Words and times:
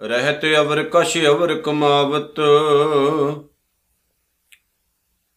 ਰਹਿਤ 0.00 0.44
ਅਵਰ 0.58 0.82
ਕਸ਼ 0.82 1.18
ਅਵਰ 1.26 1.54
ਕਮਾਵਤ। 1.54 2.40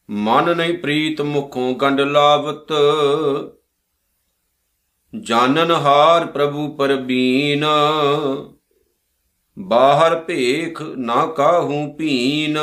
ਮਨ 0.09 0.57
ਨਹੀਂ 0.57 0.77
ਪ੍ਰੀਤ 0.77 1.21
ਮੁਖੋਂ 1.21 1.75
ਗੰਡ 1.75 2.01
ਲਾਵਤ। 2.01 2.73
ਜਾਨਨ 5.21 5.71
ਹਾਰ 5.71 6.25
ਪ੍ਰਭੂ 6.25 6.75
ਪਰਬੀਨ 6.75 7.65
ਬਾਹਰ 9.59 10.19
ਭੇਖ 10.19 10.81
ਨਾ 10.81 11.25
ਕਾਹੂ 11.25 11.93
ਪੀਨ 11.93 12.57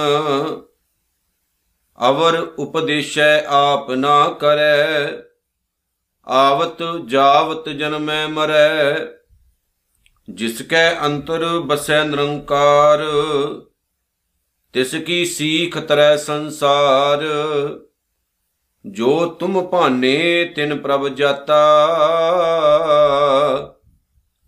ਅਵਰ 1.99 2.39
ਉਪਦੇਸ਼ੈ 2.59 3.45
ਆਪ 3.47 3.91
ਨਾ 3.91 4.29
ਕਰੈ, 4.31 5.13
ਆਵਤ 6.27 6.83
ਜਾਵਤ 7.07 7.69
ਜਨਮੈ 7.69 8.27
ਮਰੈ। 8.27 8.95
ਜਿਸ 10.31 10.63
ਕੈ 10.63 11.01
ਅੰਤਰ 11.01 11.45
ਬਸੈ 11.59 12.05
ਨਿਰੰਕਾਰ, 12.05 13.03
ਤਿਸ 14.73 14.95
ਕੀ 14.95 15.25
ਸੀਖ 15.25 15.79
ਤਰੈ 15.79 16.17
ਸੰਸਾਰ। 16.17 17.25
ਜੋ 18.85 19.27
ਤੁਮ 19.27 19.67
ਭਾਨੇ 19.67 20.45
ਤਿਨ 20.57 20.79
ਪ੍ਰਭ 20.79 21.09
ਜਾਤਾ, 21.09 21.63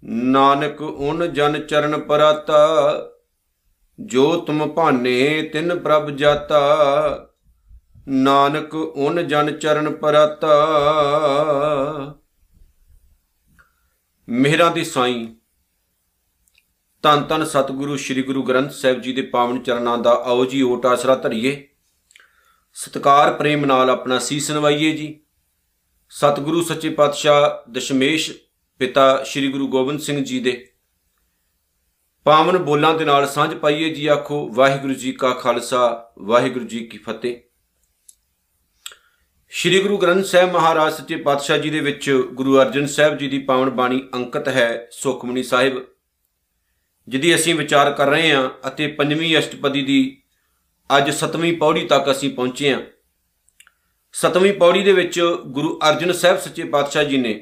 ਨਾਨਕ 0.04 0.80
ਉਨ 0.82 1.32
ਜਨ 1.32 1.66
ਚਰਨ 1.66 2.00
ਪਰਾਤਾ। 2.00 2.60
ਜੋ 4.00 4.36
ਤੁਮ 4.36 4.68
ਭਾਨੇ 4.70 5.42
ਤਿਨ 5.42 5.78
ਪ੍ਰਭ 5.78 6.10
ਜਾਤਾ। 6.10 7.26
ਨਾਨਕ 8.10 8.74
ਉਨ 8.74 9.28
ਜਨ 9.28 9.58
ਚਰਨ 9.58 9.94
ਪਰਾਤਾ। 9.94 10.54
ਮਿਹਰਾਂ 14.28 14.70
ਦੀ 14.70 14.84
ਸਾਈਂ। 14.84 15.28
ਧੰਨ 17.02 17.24
ਧੰਨ 17.24 17.44
ਸਤਿਗੁਰੂ, 17.44 17.96
ਸ੍ਰੀ 17.96 18.22
ਗੁਰੂ 18.22 18.42
ਗ੍ਰੰਥ 18.42 18.70
ਸਾਹਿਬ 18.70 19.00
ਜੀ 19.00 19.12
ਦੇ 19.12 19.22
ਪਾਵਨ 19.22 19.62
ਚਰਨਾਂ 19.62 19.98
ਦਾ 19.98 20.10
ਆਓ 20.10 20.44
ਜੀ, 20.44 20.62
ਓਟ 20.62 20.86
ਆਸਰਾ 20.86 21.14
ਧਰੀਏ। 21.14 21.68
ਸਤਕਾਰ, 22.74 23.32
ਪ੍ਰੇਮ 23.32 23.64
ਨਾਲ 23.64 23.90
ਆਪਣਾ 23.90 24.18
ਸੀਸ 24.18 24.50
ਨਵਾਈਏ 24.50 24.96
ਜੀ। 24.96 25.20
ਸਤਿਗੁਰੂ 26.10 26.62
ਸੱਚੇ 26.62 26.90
ਪਾਤਸ਼ਾਹ 26.90 27.70
ਦਸ਼ਮੇਸ਼ 27.70 28.30
ਪਿਤਾ 28.78 29.24
ਸ੍ਰੀ 29.24 29.52
ਗੁਰੂ 29.52 29.68
ਗੋਬਿੰਦ 29.68 30.00
ਸਿੰਘ 30.00 30.24
ਜੀ 30.24 30.40
ਦੇ 30.40 30.72
ਪਾਵਨ 32.24 32.58
ਬੋਲਾਂ 32.58 32.94
ਦੇ 32.94 33.04
ਨਾਲ 33.04 33.28
ਸਾਂਝ 33.28 33.54
ਪਾਈਏ 33.54 33.94
ਜੀ, 33.94 34.06
ਆਖੋ 34.06 34.48
ਵਾਹਿਗੁਰੂ 34.52 34.94
ਜੀ 34.94 35.12
ਕਾ 35.12 35.30
ਖਾਲਸਾ, 35.30 36.12
ਵਾਹਿਗੁਰੂ 36.18 36.64
ਜੀ 36.64 36.86
ਕੀ 36.86 36.98
ਫਤਿਹ। 36.98 37.49
ਸ੍ਰੀ 39.52 39.78
ਗੁਰੂ 39.80 39.96
ਗ੍ਰੰਥ 39.98 40.24
ਸਾਹਿਬ 40.24 40.52
ਮਹਾਰਾਜ 40.52 40.92
ਸੱਚੇ 40.92 41.16
ਪਾਤਸ਼ਾਹ 41.16 41.58
ਜੀ 41.58 41.70
ਦੇ 41.70 41.80
ਵਿੱਚ 41.80 42.10
ਗੁਰੂ 42.32 42.60
ਅਰਜਨ 42.60 42.86
ਸਾਹਿਬ 42.86 43.16
ਜੀ 43.18 43.28
ਦੀ 43.28 43.38
ਪਾਵਨ 43.38 43.70
ਬਾਣੀ 43.70 44.00
ਅੰਕਿਤ 44.14 44.48
ਹੈ 44.48 44.88
ਸੁਖਮਨੀ 44.92 45.42
ਸਾਹਿਬ, 45.42 45.80
ਜਿਹਦੀ 47.08 47.34
ਅਸੀਂ 47.34 47.54
ਵਿਚਾਰ 47.54 47.92
ਕਰ 47.92 48.08
ਰਹੇ 48.08 48.30
ਹਾਂ 48.32 48.50
ਅਤੇ 48.68 48.86
ਪੰਜਵੀਂ 48.86 49.36
ਅਸ਼ਟਪਦੀ 49.38 49.82
ਦੀ 49.82 50.22
ਅੱਜ 50.90 51.10
ਸਤਵੀਂ 51.10 51.52
ਪੌੜੀ 51.56 51.84
ਤੱਕ 51.86 52.10
ਅਸੀਂ 52.10 52.30
ਪਹੁੰਚੇ 52.30 52.72
ਹਾਂ। 52.72 52.80
ਸਤਵੀਂ 54.14 54.52
ਪੌੜੀ 54.52 54.82
ਦੇ 54.82 54.92
ਵਿੱਚ 54.92 55.20
ਗੁਰੂ 55.46 55.78
ਅਰਜਨ 55.88 56.12
ਸਾਹਿਬ 56.12 56.38
ਸੱਚੇ 56.38 56.64
ਪਾਤਸ਼ਾਹ 56.64 57.04
ਜੀ 57.04 57.16
ਨੇ 57.16 57.32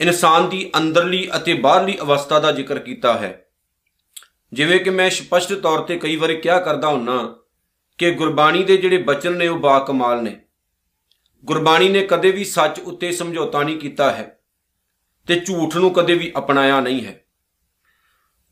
ਇਨਸਾਨ 0.00 0.48
ਦੀ 0.48 0.70
ਅੰਦਰਲੀ 0.76 1.28
ਅਤੇ 1.36 1.54
ਬਾਹਰਲੀ 1.54 1.96
ਅਵਸਥਾ 2.00 2.38
ਦਾ 2.38 2.52
ਜ਼ਿਕਰ 2.52 2.78
ਕੀਤਾ 2.78 3.12
ਹੈ। 3.18 3.46
ਜਿਵੇਂ 4.52 4.80
ਕਿ 4.80 4.90
ਮੈਂ 4.90 5.08
ਸਪਸ਼ਟ 5.10 5.52
ਤੌਰ 5.52 5.78
ਤੇ 5.78 5.98
ਕਈ 5.98 6.16
ਵਾਰੀ 6.16 6.36
ਕਿਹਾ 6.36 6.58
ਕਰਦਾ 6.60 6.88
ਹੁੰਨਾ 6.88 7.36
ਕਿ 7.98 8.10
ਗੁਰਬਾਣੀ 8.10 8.64
ਦੇ 8.64 8.76
ਜਿਹੜੇ 8.76 8.98
ਬਚਨ 9.02 9.36
ਨੇ 9.36 9.48
ਉਹ 9.48 9.58
ਬਾ 9.58 9.78
ਕਮਾਲ 9.78 10.22
ਨੇ। 10.22 10.40
ਗੁਰਬਾਣੀ 11.46 11.88
ਨੇ 11.88 12.06
ਕਦੇ 12.06 12.30
ਵੀ 12.30 12.44
ਸੱਚ 12.44 12.80
ਉੱਤੇ 12.80 13.12
ਸਮਝੌਤਾ 13.12 13.62
ਨਹੀਂ 13.62 13.78
ਕੀਤਾ 13.78 14.10
ਹੈ 14.10 14.40
ਤੇ 15.26 15.40
ਝੂਠ 15.40 15.76
ਨੂੰ 15.76 15.92
ਕਦੇ 15.92 16.14
ਵੀ 16.14 16.32
ਅਪਣਾਇਆ 16.38 16.80
ਨਹੀਂ 16.80 17.06
ਹੈ। 17.06 17.24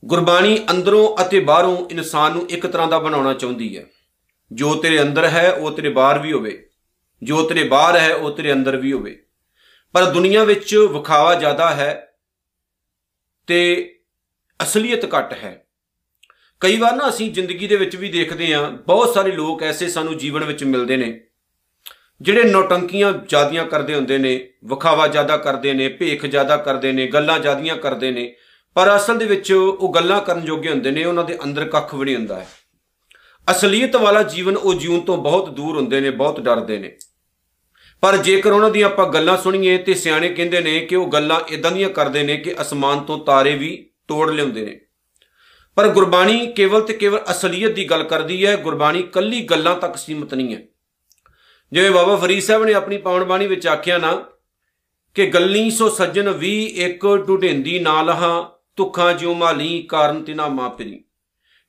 ਗੁਰਬਾਣੀ 0.05 0.65
ਅੰਦਰੋਂ 0.71 1.22
ਅਤੇ 1.22 1.41
ਬਾਹਰੋਂ 1.41 1.91
ਇਨਸਾਨ 1.91 2.32
ਨੂੰ 2.32 2.50
ਇੱਕ 2.50 2.66
ਤਰ੍ਹਾਂ 2.66 2.88
ਦਾ 2.88 2.99
ਬਣਾਉਣਾ 2.99 3.34
ਚਾਹੁੰਦੀ 3.34 3.78
ਹੈ। 3.78 3.87
ਜੋ 4.53 4.75
ਤੇਰੇ 4.75 5.03
ਅੰਦਰ 5.03 5.25
ਹੈ, 5.25 5.53
ਉਹ 5.53 5.71
ਤੇਰੇ 5.71 5.88
ਬਾਹਰ 5.88 6.19
ਵੀ 6.19 6.32
ਹੋਵੇ। 6.32 6.69
ਜੋ 7.22 7.43
ਤੇਰੇ 7.43 7.65
ਬਾਹਰ 7.65 7.97
ਹੈ, 7.97 8.15
ਉਹ 8.15 8.31
ਤੇਰੇ 8.31 8.53
ਅੰਦਰ 8.53 8.77
ਵੀ 8.77 8.93
ਹੋਵੇ। 8.93 9.26
ਪਰ 9.93 10.05
ਦੁਨੀਆ 10.05 10.44
ਵਿੱਚ 10.44 10.75
ਵਿਖਾਵਾ 10.75 11.34
ਜ਼ਿਆਦਾ 11.34 11.75
ਹੈ 11.75 12.15
ਤੇ 13.47 13.91
ਅਸਲੀਅਤ 14.62 15.15
ਘੱਟ 15.15 15.32
ਹੈ। 15.32 15.66
ਕਈ 16.61 16.76
ਵਾਰ 16.76 16.97
ਨਾ 16.97 17.09
ਅਸੀਂ 17.09 17.32
ਜ਼ਿੰਦਗੀ 17.32 17.66
ਦੇ 17.66 17.76
ਵਿੱਚ 17.76 17.97
ਵੀ 17.97 18.09
ਦੇਖਦੇ 18.09 18.55
ਹਾਂ, 18.55 18.71
ਬਹੁਤ 18.71 19.15
ਸਾਰੇ 19.15 19.32
ਲੋਕ 19.32 19.62
ਐਸੇ 19.62 19.88
ਸਾਨੂੰ 19.88 20.19
ਜੀਵਨ 20.19 20.44
ਵਿੱਚ 20.44 20.65
ਮਿਲਦੇ 20.65 20.97
ਨੇ 20.97 21.26
ਜਿਹੜੇ 22.22 22.44
ਨੌਟੰਕੀਆਂ 22.44 23.12
ਜ਼ਿਆਦੀਆਂ 23.12 23.64
ਕਰਦੇ 23.64 23.94
ਹੁੰਦੇ 23.94 24.19
ਨੇ, 24.19 24.48
ਵਿਖਾਵਾ 24.64 25.06
ਜ਼ਿਆਦਾ 25.06 25.36
ਕਰਦੇ 25.36 25.72
ਨੇ, 25.72 25.88
ਭੇਖ 25.88 26.26
ਜ਼ਿਆਦਾ 26.26 26.56
ਕਰਦੇ 26.56 26.92
ਨੇ, 26.92 27.06
ਗੱਲਾਂ 27.06 27.38
ਜ਼ਿਆਦੀਆਂ 27.38 27.76
ਕਰਦੇ 27.76 28.10
ਨੇ, 28.10 28.34
ਪਰ 28.75 28.97
ਅਸਲ 28.97 29.19
ਦੇ 29.19 29.25
ਵਿੱਚ 29.25 29.52
ਉਹ 29.52 29.92
ਗੱਲਾਂ 29.94 30.20
ਕਰਨ 30.20 30.44
ਜੋਗੇ 30.44 30.70
ਹੁੰਦੇ 30.70 30.91
ਨੇ, 30.91 31.04
ਉਹਨਾਂ 31.04 31.25
ਦੇ 31.25 31.38
ਅੰਦਰ 31.44 31.64
ਕੱਖ 31.64 31.94
ਵੀ 31.94 32.04
ਨਹੀਂ 32.04 32.16
ਹੁੰਦਾ 32.16 32.41
ਹੈ। 32.41 32.48
ਅਸਲੀਅਤ 33.50 33.97
ਵਾਲਾ 33.97 34.22
ਜੀਵਨ 34.22 34.56
ਉਹ 34.56 34.75
ਜੀਵਨ 34.75 35.00
ਤੋਂ 35.00 35.16
ਬਹੁਤ 35.16 35.50
ਦੂਰ 35.50 35.76
ਹੁੰਦੇ 35.76 36.00
ਨੇ, 36.00 36.10
ਬਹੁਤ 36.10 36.41
ਡਰਦੇ 36.41 36.78
ਨੇ। 36.78 36.97
ਪਰ 38.00 38.16
ਜੇਕਰ 38.16 38.52
ਉਹਨਾਂ 38.52 38.70
ਦੀਆਂ 38.70 38.86
ਆਪਾਂ 38.86 39.06
ਗੱਲਾਂ 39.06 39.36
ਸੁਣੀਏ 39.36 39.78
ਤੇ 39.78 39.94
ਸਿਆਣੇ 39.94 40.28
ਕਹਿੰਦੇ 40.28 40.60
ਨੇ 40.60 40.81
ਕਿ 40.81 40.96
ਉਹ 40.96 41.06
ਗੱਲਾਂ 41.06 41.41
ਇਦਾਂ 41.48 41.72
ਦੀਆਂ 41.72 41.91
ਕਰਦੇ 41.91 42.22
ਨੇ 42.22 42.36
ਕਿ 42.36 42.54
ਅਸਮਾਨ 42.62 43.00
ਤੋਂ 43.00 43.19
ਤਾਰੇ 43.19 43.54
ਵੀ 43.54 43.91
ਤੋੜ 44.08 44.31
ਲਿਆਉਂਦੇ 44.31 44.66
ਨੇ। 44.66 44.81
ਪਰ 45.76 45.88
ਗੁਰਬਾਣੀ 45.88 46.52
ਕੇਵਲ 46.52 46.81
ਤੇ 46.81 46.92
ਕੇਵਲ 46.92 47.20
ਅਸਲੀਅਤ 47.31 47.72
ਦੀ 47.72 47.84
ਗੱਲ 47.84 48.02
ਕਰਦੀ 48.02 48.46
ਹੈ, 48.46 48.56
ਗੁਰਬਾਣੀ 48.56 49.02
ਕੱਲੀ 49.02 49.42
ਗੱਲਾਂ 49.42 49.76
ਤੱਕ 49.76 49.96
ਸੀਮਤ 49.96 50.34
ਨਹੀਂ 50.34 50.54
ਹੈ। 50.54 50.62
ਜਿਵੇਂ 51.75 51.91
ਬਾਬਾ 51.91 52.17
ਫਰੀਦ 52.17 52.43
ਸਾਹਿਬ 52.43 52.65
ਨੇ 52.65 52.75
ਆਪਣੀ 52.75 52.97
ਪਾਵਨ 52.97 53.25
ਬਾਣੀ 53.25 53.47
ਵਿੱਚ 53.47 53.67
ਆਖਿਆ 53.67 53.99
ਨਾ 53.99 54.25
ਕਿ 55.15 55.27
ਗੱਲੀ 55.27 55.71
ਸੋ 55.71 55.89
ਸੱਜਣ 55.89 56.31
ਵੀ 56.31 56.65
ਇੱਕ 56.65 57.25
ਢੁਢੇਂਦੀ 57.29 57.79
ਨਾ 57.79 58.03
ਲਹਾ 58.03 58.59
ਤੁਖਾਂ 58.77 59.15
ਜਿਉ 59.15 59.35
ਮਾਲੀ 59.35 59.83
ਕਾਰਨ 59.83 60.25
ਤਿਨਾ 60.25 60.49
ਮਾਪਰੀ 60.49 61.05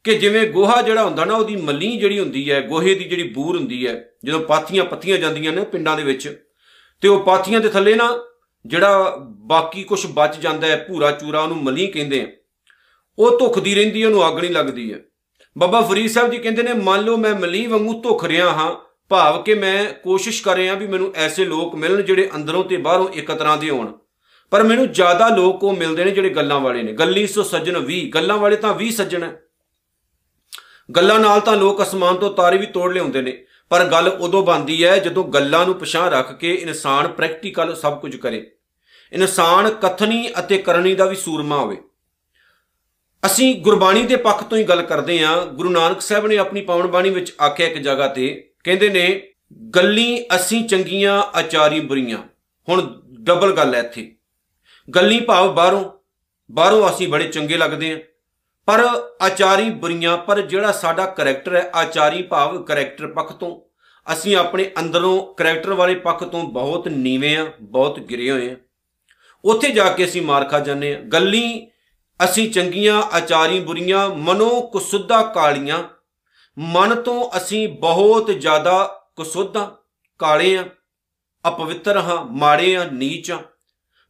ਕਿ 0.04 0.18
ਜਿਵੇਂ 0.18 0.48
ਗੋਹਾ 0.48 0.82
ਜਿਹੜਾ 0.82 1.04
ਹੁੰਦਾ 1.04 1.26
ਨਾ, 1.26 1.36
ਉਹਦੀ 1.36 1.56
ਮੱਲੀ 1.56 1.98
ਜਿਹੜੀ 1.98 2.20
ਹੁੰਦੀ 2.20 2.52
ਹੈ, 2.52 2.62
ਗੋਹੇ 2.62 2.96
ਦੀ 2.96 3.04
ਜਿਹੜੀ 3.04 3.24
ਬੂਰ 3.24 3.58
ਹੁੰਦੀ 3.58 3.88
ਹੈ, 3.88 4.10
ਜਦੋਂ 4.26 4.40
ਪਾਥੀਆਂ 4.40 4.84
ਪੱਥੀਆਂ 4.84 5.18
ਜਾਂਦੀਆਂ 5.18 5.54
ਨੇ 5.54 5.62
ਪਿੰਡਾਂ 5.62 5.98
ਦੇ 5.98 6.04
ਵਿੱਚ, 6.04 6.46
ਤੇ 7.02 7.08
ਉਹ 7.08 7.24
ਪਾਥੀਆਂ 7.24 7.60
ਦੇ 7.60 7.70
ਥੱਲੇ 7.70 7.96
ਨਾ 7.96 8.20
ਜਿਹੜਾ 8.66 9.16
ਬਾਕੀ 9.26 9.84
ਕੁਝ 9.84 10.06
ਬਚ 10.06 10.38
ਜਾਂਦਾ 10.38 10.68
ਹੈ, 10.68 10.86
ਭੂਰਾ 10.90 11.12
ਚੂਰਾ 11.12 11.42
ਉਹਨੂੰ 11.42 11.58
ਮਲੀ 11.58 11.88
ਕਹਿੰਦੇ 11.88 12.22
ਆ। 12.22 12.28
ਉਹ 13.20 13.40
ਧੁਖਦੀ 13.40 13.76
ਰਹਿੰਦੀ 13.76 14.02
ਹੈ, 14.02 14.08
ਉਹਨੂੰ 14.08 14.28
ਅੱਗ 14.28 14.40
ਨਹੀਂ 14.40 14.52
ਲੱਗਦੀ 14.52 14.94
ਹੈ। 14.94 15.00
ਬਾਬਾ 15.58 15.82
ਫਰੀਦ 15.82 16.12
ਸਾਹਿਬ 16.12 16.32
ਜੀ 16.32 16.38
ਕਹਿੰਦੇ 16.38 16.64
ਨੇ, 16.64 16.74
ਮੰਨ 16.74 17.02
ਲਓ 17.02 17.18
ਮੈਂ 17.18 17.36
ਮਲੀ 17.36 17.68
ਵਾਂਗੂ 17.68 18.02
ਧੁਖ 18.02 18.26
ਰਿਹਾ 18.26 18.50
ਹਾਂ 18.54 18.86
ਭਾਵ 19.10 19.44
ਕਿ 19.44 19.54
ਮੈਂ 19.54 19.94
ਕੋਸ਼ਿਸ਼ 19.94 20.44
ਕਰ 20.44 20.56
ਰਿਹਾ 20.56 20.76
ਵੀ 20.76 20.88
ਮੈਨੂੰ 20.88 21.14
ਐਸੇ 21.16 21.46
ਲੋਕ 21.46 21.76
ਮਿਲਣ 21.76 22.02
ਜਿਹੜੇ 22.02 22.30
ਅੰਦਰੋਂ 22.36 22.64
ਤੇ 22.64 22.78
ਬਾਹਰੋਂ 22.78 23.10
ਇੱਕ 23.10 23.32
ਤਰ੍ਹਾਂ 23.32 23.58
ਦੇ 23.58 23.70
ਹੋਣ। 23.70 23.92
ਪਰ 24.50 24.64
ਮੈਨੂੰ 24.64 24.92
ਜ਼ਿਆਦਾ 24.92 25.30
ਲੋਕ 25.30 25.64
ਉਹ 25.64 25.76
ਮਿਲਦੇ 25.76 26.06
ਨੇ 26.06 26.12
ਜਿਹੜੇ 26.12 26.30
ਗੱਲਾਂ 26.30 26.60
ਵਾਲੇ 26.60 26.84
ਨੇ। 26.84 26.94
ਗੱਲੀ 26.94 27.28
ਸੋ 27.28 27.44
ਸੱਜਣ 27.44 27.86
20 27.86 28.10
ਗੱਲਾਂ 28.10 28.38
ਵਾਲੇ 28.38 28.56
ਤਾਂ 28.56 28.74
20 28.74 28.90
ਸੱਜਣ 28.90 29.24
ਹੈ 29.24 29.42
ਗੱਲਾਂ 30.96 31.20
ਨਾਲ 31.20 31.40
ਤਾਂ 31.40 31.56
ਲੋਕ 31.56 31.84
ਅਸਮਾਨ 31.84 32.16
ਤੋਂ 32.16 32.34
ਤਾਰੇ 32.34 32.58
ਵੀ 32.58 32.66
ਤੋੜ 32.66 32.94
ਲਿਆਉਂਦੇ 32.94 33.22
ਨੇ। 33.22 33.46
ਪਰ 33.70 33.86
ਗੱਲ 33.86 34.08
ਉਦੋਂ 34.08 34.44
ਬਣਦੀ 34.44 34.86
ਹੈ 34.86 34.98
ਜਦੋਂ 34.98 35.24
ਗੱਲਾਂ 35.24 35.66
ਨੂੰ 35.66 35.76
ਪਛਾਣ 35.76 36.10
ਰੱਖ 36.10 36.34
ਕੇ 36.34 36.54
ਇਨਸਾਨ 36.54 37.08
ਪ੍ਰੈਕਟੀਕਲ 37.08 37.76
ਸਭ 37.76 38.00
ਕੁਝ 38.00 38.16
ਕਰੇ। 38.16 38.52
ਇਨਸਾਨ 39.14 39.70
ਕਥਨੀ 39.70 40.30
ਅਤੇ 40.40 40.58
ਕਰਨੀ 40.58 40.96
ਦਾ 40.96 41.06
ਵੀ 41.06 41.16
ਸੂਰਮਾ 41.16 41.58
ਹੋਵੇ। 41.58 41.78
ਅਸੀਂ 43.26 43.62
ਗੁਰਬਾਣੀ 43.62 44.02
ਦੇ 44.02 44.16
ਪੱਖ 44.16 44.44
ਤੋਂ 44.44 44.58
ਹੀ 44.58 44.64
ਗੱਲ 44.64 44.82
ਕਰਦੇ 44.82 45.26
ਹਾਂ। 45.26 45.46
ਗੁਰੂ 45.46 45.70
ਨਾਨਕ 45.70 46.02
ਸਾਹਿਬ 46.02 46.28
ਨੇ 46.28 46.38
ਆਪਣੀ 46.38 46.62
ਪਾਵਨ 46.62 46.88
ਬਾਣੀ 46.88 47.10
ਵਿੱਚ 47.10 47.34
ਆਖਿਆ 47.46 47.68
ਇੱਕ 47.68 47.78
ਜਗ੍ਹਾ 47.78 48.08
ਤੇ 48.08 48.52
ਕਹਿੰਦੇ 48.66 48.90
ਨੇ, 48.90 49.28
ਗੱਲੀ 49.76 50.26
ਅਸੀਂ 50.36 50.68
ਚੰਗੀਆਂ, 50.68 51.24
ਆਚਾਰੀ 51.38 51.80
ਬੁਰੀਆਂ। 51.80 52.18
ਹੁਣ 52.70 53.04
ਡਬਲ 53.22 53.58
ਗੱਲ 53.58 53.76
ਹੈ 53.76 53.80
ਇੱਥੇ। 53.80 54.16
ਗੱਲੀ 54.96 55.20
ਭਾਵ 55.20 55.54
ਬਾਹਰੋਂ 55.54 55.92
ਬਾਹਰੋਂ 56.52 56.90
ਅਸੀਂ 56.90 57.08
ਬੜੇ 57.08 57.28
ਚੰਗੇ 57.28 57.58
ਲੱਗਦੇ 57.58 57.92
ਹਾਂ। 57.92 58.00
ਪਰ 58.66 58.84
ਆਚਾਰੀ 59.22 59.70
ਬੁਰੀਆਂ, 59.70 60.18
ਪਰ 60.18 60.42
ਜਿਹੜਾ 60.42 60.72
ਸਾਡਾ 60.72 61.06
ਕੈਰੈਕਟਰ 61.06 61.56
ਹੈ, 61.56 61.72
ਆਚਾਰੀ 61.76 62.22
ਭਾਵ 62.22 62.64
ਕੈਰੈਕਟਰ 62.64 63.08
ਪੱਖ 63.08 63.34
ਤੋਂ, 63.34 63.62
ਅਸੀਂ 64.14 64.36
ਆਪਣੇ 64.36 64.72
ਅੰਦਰੋਂ 64.80 65.34
ਕੈਰੈਕਟਰ 65.36 65.74
ਵਾਲੇ 65.74 65.96
ਪੱਖ 65.96 66.24
ਤੋਂ 66.24 66.44
ਬਹੁਤ 66.44 66.88
ਨੀਵੇਂ 66.88 67.38
ਆ 67.38 67.52
ਬਹੁਤ 67.62 68.00
ਗਿਰੇ 68.00 68.32
ਹੋਏ 68.32 68.52
ਆ 68.52 68.56
ਉੱਥੇ 69.46 69.72
ਜਾ 69.72 69.90
ਕੇ 69.90 70.06
ਅਸੀਂ 70.06 70.22
ਮਾਰ 70.22 70.44
ਖਾ 70.44 70.60
ਜਾਂਦੇ 70.60 70.96
ਆ 70.96 71.00
ਗੱਲੀ 71.00 71.68
ਅਸੀਂ 72.24 72.52
ਚੰਗੀਆਂ, 72.52 73.02
ਆਚਾਰੀ 73.02 73.60
ਬੁਰੀਆਂ 73.60 74.10
ਮਨੋ 74.10 74.62
ਕੁਸੁੱਧਾ 74.62 75.22
ਕਾਲੀਆਂ 75.22 75.84
ਮਨ 76.58 76.96
ਤੋਂ 76.96 77.30
ਅਸੀਂ 77.38 77.68
ਬਹੁਤ 77.80 78.32
ਜ਼ਿਆਦਾ 78.32 78.84
ਕੁਸੁੱਧਾ 79.16 79.72
ਕਾਲੇ 80.20 80.58
ਆ 80.58 80.64
ਅਪਵਿੱਤਰ 81.46 81.98
ਹਾਂ, 81.98 82.24
ਮਾੜੇ 82.26 82.76
ਆ 82.76 82.84
ਨੀਚ 82.94 83.32
ਆ 83.32 83.40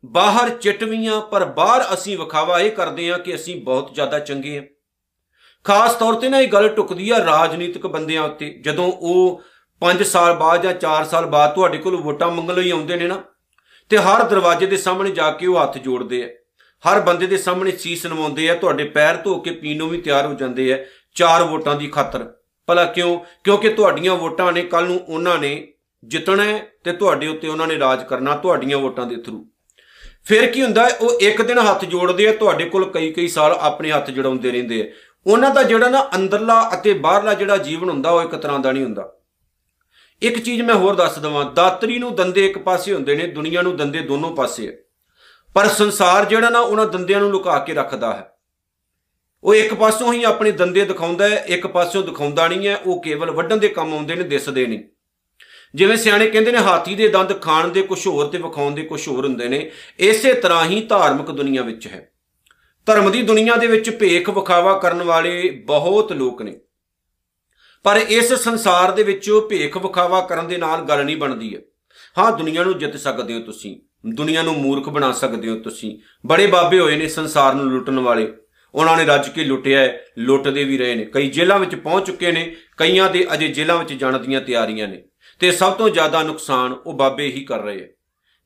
ਬਾਹਰ 0.04 0.50
ਚਟਵੀਆਂ, 0.50 1.20
ਪਰ 1.22 1.46
ਬਾਹਰ 1.46 1.94
ਅਸੀਂ 1.94 2.18
ਵਿਖਾਵਾ 2.18 2.60
ਇਹ 2.60 2.72
ਕਰਦੇ 2.72 3.10
ਆ 3.12 3.18
ਕਿ 3.18 3.36
ਅਸੀਂ 3.36 3.62
ਬਹੁਤ 3.62 3.94
ਜ਼ਿਆਦਾ 3.94 4.20
ਚੰਗੇ 4.20 4.58
ਆ 4.58 4.64
ਖਾਸ 5.66 5.96
ਤੌਰ 5.96 6.16
ਤੇ 6.16 6.30
ਨਾ 6.30 6.40
ਇਹ 6.40 6.48
ਗੱਲ 6.48 6.68
ਟੁਕਦੀ 6.70 7.10
ਆ 7.10 7.20
ਰਾਜਨੀਤਿਕ 7.26 7.88
ਬੰਦਿਆਂ 7.88 8.24
ਉੱਤੇ। 8.24 8.50
ਜਦੋਂ 8.62 8.92
ਉਹ 8.92 9.42
5 9.82 10.04
ਸਾਲ 10.04 10.34
ਬਾਅਦ 10.34 10.62
ਜਾਂ 10.62 10.74
4 10.74 11.06
ਸਾਲ 11.06 11.26
ਬਾਅਦ 11.26 11.54
ਤੁਹਾਡੇ 11.56 11.78
ਕੋਲ 11.78 11.96
ਵੋਟਾਂ 11.96 12.30
ਮੰਗਣ 12.32 12.54
ਲਈ 12.54 12.72
ਆਉਂਦੇ 12.72 12.96
ਨੇ 12.96 13.08
ਨਾ, 13.08 13.22
ਤੇ 13.90 13.98
ਹਰ 13.98 14.24
ਦਰਵਾਜ਼ੇ 14.24 14.66
ਦੇ 14.66 14.78
ਸਾਹਮਣੇ 14.78 15.12
ਜਾ 15.12 15.32
ਕੇ 15.32 15.48
ਉਹ 15.48 15.62
ਹੱਥ 15.64 15.78
ਜੋੜਦੇ 15.78 16.24
ਆ। 16.24 16.28
ਹਰ 16.84 17.00
ਬੰਦੇ 17.00 17.28
ਦੇ 17.28 17.38
ਸਾਹਮਣੇ 17.38 17.72
ਸੀਸ 17.72 18.06
ਨਵਾਉਂਦੇ 18.06 18.50
ਆ, 18.50 18.56
ਤੁਹਾਡੇ 18.56 18.84
ਪੈਰ 18.84 19.16
ਧੋ 19.16 19.40
ਕੇ 19.40 19.52
ਪੀਣ 19.52 19.78
ਨੂੰ 19.78 19.90
ਵੀ 19.90 20.02
ਤਿਆਰ 20.02 20.26
ਹੋ 20.26 20.34
ਜਾਂਦੇ 20.34 20.74
ਆ। 20.74 20.78
ਚਾਰ 21.16 21.44
ਵੋਟਾਂ 21.44 21.76
ਦੀ 21.76 21.88
ਖਾਤਰ। 21.88 22.34
ਭਲਾ 22.68 22.86
ਕਿਉਂ? 22.86 23.20
ਕਿਉਂਕਿ 23.44 23.70
ਤੁਹਾਡੀਆਂ 23.70 24.16
ਵੋਟਾਂ 24.16 24.52
ਨੇ 24.52 24.62
ਕੱਲ 24.62 24.86
ਨੂੰ 24.86 25.00
ਉਹਨਾਂ 25.10 25.38
ਨੇ 25.38 25.68
ਜਿੱਤਣਾ 26.04 26.44
ਹੈ 26.44 26.68
ਤੇ 26.84 26.94
ਤੁਹਾਡੇ 26.94 27.28
ਉੱਤੇ 27.28 27.48
ਉਹਨਾਂ 27.48 27.68
ਨੇ 27.68 27.80
ਰਾਜ 27.80 28.04
ਕਰਨਾ 28.04 28.36
ਤੁਹਾਡੀਆਂ 28.36 28.78
ਵੋਟਾਂ 28.78 29.06
ਦੇ 29.06 29.16
ਥਰੂ 29.16 29.50
ਫਿਰ 30.26 30.52
ਕੀ 30.52 30.64
ਹੁੰਦਾ 30.64 30.90
ਹੈ? 30.90 30.96
ਉਹ 30.96 31.20
ਇੱਕ 31.20 31.42
ਦਿਨ 31.42 31.58
ਹੱਥ 31.58 31.86
ਜੋੜਦੇ 31.86 32.28
ਆ, 32.28 32.34
ਤੁਹਾਡੇ 32.34 32.66
ਕੋਲ 32.66 32.92
ਕਈ 32.92 33.12
ਕਈ 33.12 33.28
ਸਾਲ 33.28 33.52
ਆਪਣੇ 33.52 33.92
ਹੱਥ 33.92 34.12
ਜੜਾਉਂਦੇ 34.12 34.52
ਰਹਿੰਦੇ 34.52 34.82
ਆ। 34.82 34.86
ਉਹਨਾਂ 35.32 35.52
ਦਾ 35.52 35.64
ਜਿਹੜਾ 35.64 35.90
ਨਾ 35.90 36.10
ਅੰਦਰਲਾ 36.16 36.72
ਅਤੇ 36.74 36.94
ਬਾਹਰਲਾ 36.94 37.34
ਜਿਹੜਾ 37.34 37.58
ਜੀਵਨ 37.58 37.90
ਹੁੰਦਾ, 37.90 38.10
ਉਹ 38.10 38.22
ਇੱਕ 38.22 38.36
ਤਰ੍ਹਾਂ 38.36 38.60
ਦਾ 38.60 38.72
ਨਹੀਂ 38.72 38.84
ਹੁੰਦਾ। 38.84 39.16
ਇੱਕ 40.22 40.40
ਚੀਜ਼ 40.40 40.62
ਮੈਂ 40.62 40.76
ਹੋਰ 40.76 40.96
ਦੱਸ 40.96 41.20
ਦਵਾਂ, 41.20 41.46
ਦਾਤਰੀ 41.46 42.00
ਨੂੰ 42.00 42.16
ਦੰਦੇ 42.16 42.46
ਇੱਕ 42.46 42.58
ਪਾਸੇ 42.58 42.94
ਹੁੰਦੇ 42.94 43.16
ਨੇ, 43.16 43.28
ਦੁਨੀਆ 43.28 43.62
ਨੂੰ 43.62 43.78
ਦੰਦੇ 43.78 44.00
ਦੋਨੋਂ 44.00 44.36
ਪਾਸੇ 44.36 44.70
ਆ। 44.70 44.72
ਪਰ 45.54 45.68
ਸੰਸਾਰ 45.68 46.26
ਜਿਹੜਾ 46.26 46.50
ਨਾ, 46.50 46.60
ਉਹਨਾਂ 46.60 46.86
ਦੰਦਿਆਂ 46.86 47.20
ਨੂੰ 47.20 47.30
ਲੁਕਾ 47.30 47.60
ਕੇ 47.60 47.74
ਰੱਖਦਾ 47.74 48.14
ਹੈ। 48.14 48.35
ਉਹ 49.46 49.56
ਇੱਕ 49.56 49.74
ਪਾਸੋਂ 49.74 50.14
ਹੀ 50.14 50.24
ਆਪਣੇ 50.24 50.52
ਦੰਦੇ 50.52 50.86
ਦਿਖਾਉਂਦਾ 50.86 51.30
ਹੈ, 51.30 51.46
ਇੱਕ 51.48 51.68
ਪਾਸੋਂ 51.68 52.04
ਦਿਖਾਉਂਦਾ 52.04 52.48
ਨਹੀਂ 52.48 52.68
ਹੈ, 52.68 52.78
ਉਹ 52.78 53.02
ਕੇਵਲ 53.02 53.32
ਵੱਢਣ 53.32 53.58
ਦੇ 53.58 53.68
ਕੰਮ 53.68 53.94
ਆਉਂਦੇ 53.94 54.16
ਨੇ, 54.16 54.24
ਦਿਸਦੇ 54.24 54.66
ਨਹੀਂ। 54.66 54.80
ਜਿਵੇਂ 55.76 55.98
ਸਿਆਣੇ 55.98 56.30
ਕਹਿੰਦੇ 56.30 56.52
ਨੇ, 56.52 56.58
ਹਾਥੀ 56.58 56.96
ਦੇ 56.96 57.08
ਦੰਦ 57.08 57.42
ਖਾਣ 57.42 57.68
ਦੇ 57.68 57.82
ਕੁਝ 57.82 58.08
ਹੋਰ 58.08 58.26
ਤੇ 58.26 58.38
ਵਿਖਾਉਣ 58.38 58.72
ਦੇ 58.72 58.82
ਕੁਝ 58.82 59.08
ਹੋਰ 59.08 59.26
ਹੁੰਦੇ 59.26 59.48
ਨੇ, 59.48 59.72
ਇਸੇ 60.00 60.34
ਤਰ੍ਹਾਂ 60.34 60.66
ਹੀ 60.66 60.82
ਧਾਰਮਿਕ 60.86 61.32
ਦੁਨੀਆ 61.32 61.62
ਵਿੱਚ 61.62 61.88
ਹੈ। 61.88 62.12
ਧਰਮ 62.86 63.12
ਦੀ 63.12 63.22
ਦੁਨੀਆ 63.22 63.56
ਦੇ 63.56 63.68
ਵਿੱਚ 63.68 63.90
ਭੇਖ 63.90 64.30
ਵਿਖਾਵਾ 64.30 64.80
ਕਰਨ 64.80 65.04
ਵਾਲੇ 65.04 65.50
ਬਹੁਤ 65.66 66.14
ਲੋਕ 66.14 66.42
ਨੇ। 66.42 66.60
ਪਰ 67.84 67.96
ਇਸ 67.98 68.34
ਸੰਸਾਰ 68.34 68.92
ਦੇ 68.92 69.04
ਵਿੱਚ 69.04 69.32
ਭੇਖ 69.50 69.78
ਵਿਖਾਵਾ 69.78 70.22
ਕਰਨ 70.22 70.48
ਦੇ 70.48 70.58
ਨਾਲ 70.58 70.82
ਗੱਲ 70.82 71.06
ਨਹੀਂ 71.06 71.18
ਬਣਦੀ 71.18 71.56
ਹੈ। 71.56 71.62
ਹਾਂ, 72.18 72.32
ਦੁਨੀਆ 72.32 72.64
ਨੂੰ 72.64 72.78
ਜਿੱਤ 72.78 72.98
ਸਕਦੇ 72.98 73.34
ਹੋ 73.34 73.40
ਤੁਸੀਂ, 73.40 73.82
ਦੁਨੀਆ 74.16 74.42
ਨੂੰ 74.42 74.54
ਮੂਰਖ 74.54 74.90
ਬਣਾ 74.90 75.12
ਸਕਦੇ 75.12 75.50
ਹੋ 75.50 75.56
ਤੁਸੀਂ, 75.56 76.00
ਬੜੇ 76.26 76.48
ਬਾਬੇ 76.48 76.80
ਹੋਏ 76.80 76.96
ਨੇ 76.96 77.08
ਸੰਸਾਰ 77.08 77.54
ਨੂੰ 77.54 77.66
ਲੁੱਟਣ 77.66 78.00
ਵਾਲੇ। 78.00 78.34
ਉਹਨਾਂ 78.76 78.98
ਨੇ 78.98 79.06
ਰੱਜ 79.06 79.30
ਕੇ 79.30 79.44
ਲੁੱਟਿਆ 79.44 79.80
ਹੈ, 79.80 80.06
ਲੁੱਟਦੇ 80.18 80.64
ਵੀ 80.64 80.78
ਰਹੇ 80.78 80.96
ਨੇ। 80.96 81.06
ਕਈ 81.06 81.30
ਜੇਲ੍ਹਾਂ 81.30 81.60
ਵਿੱਚ 81.60 81.76
ਪਹੁੰਚ 81.76 82.08
ਚੁੱਕੇ 82.08 82.32
ਨੇ, 82.32 82.56
ਕਈਆਂ 82.78 83.10
ਦੇ 83.10 83.28
ਅਜੇ 83.34 83.48
ਜੇਲ੍ਹਾਂ 83.48 83.78
ਵਿੱਚ 83.78 83.94
ਜਾਣ 83.94 84.20
ਦੀਆਂ 84.20 84.42
ਤਿਆਰੀਆਂ 84.42 84.88
ਨੇ। 84.88 85.04
ਤੇ 85.40 85.52
ਸਭ 85.52 85.74
ਤੋਂ 85.74 85.90
ਜ਼ਿਆਦਾ 85.90 86.24
ਨੁਕਸਾਨ 86.24 86.74
ਉਹ 86.74 86.94
ਬਾਬੇ 86.94 87.26
ਹੀ 87.26 87.44
ਕਰ 87.46 87.60
ਰਹੇ 87.60 87.84
ਆ 87.84 87.88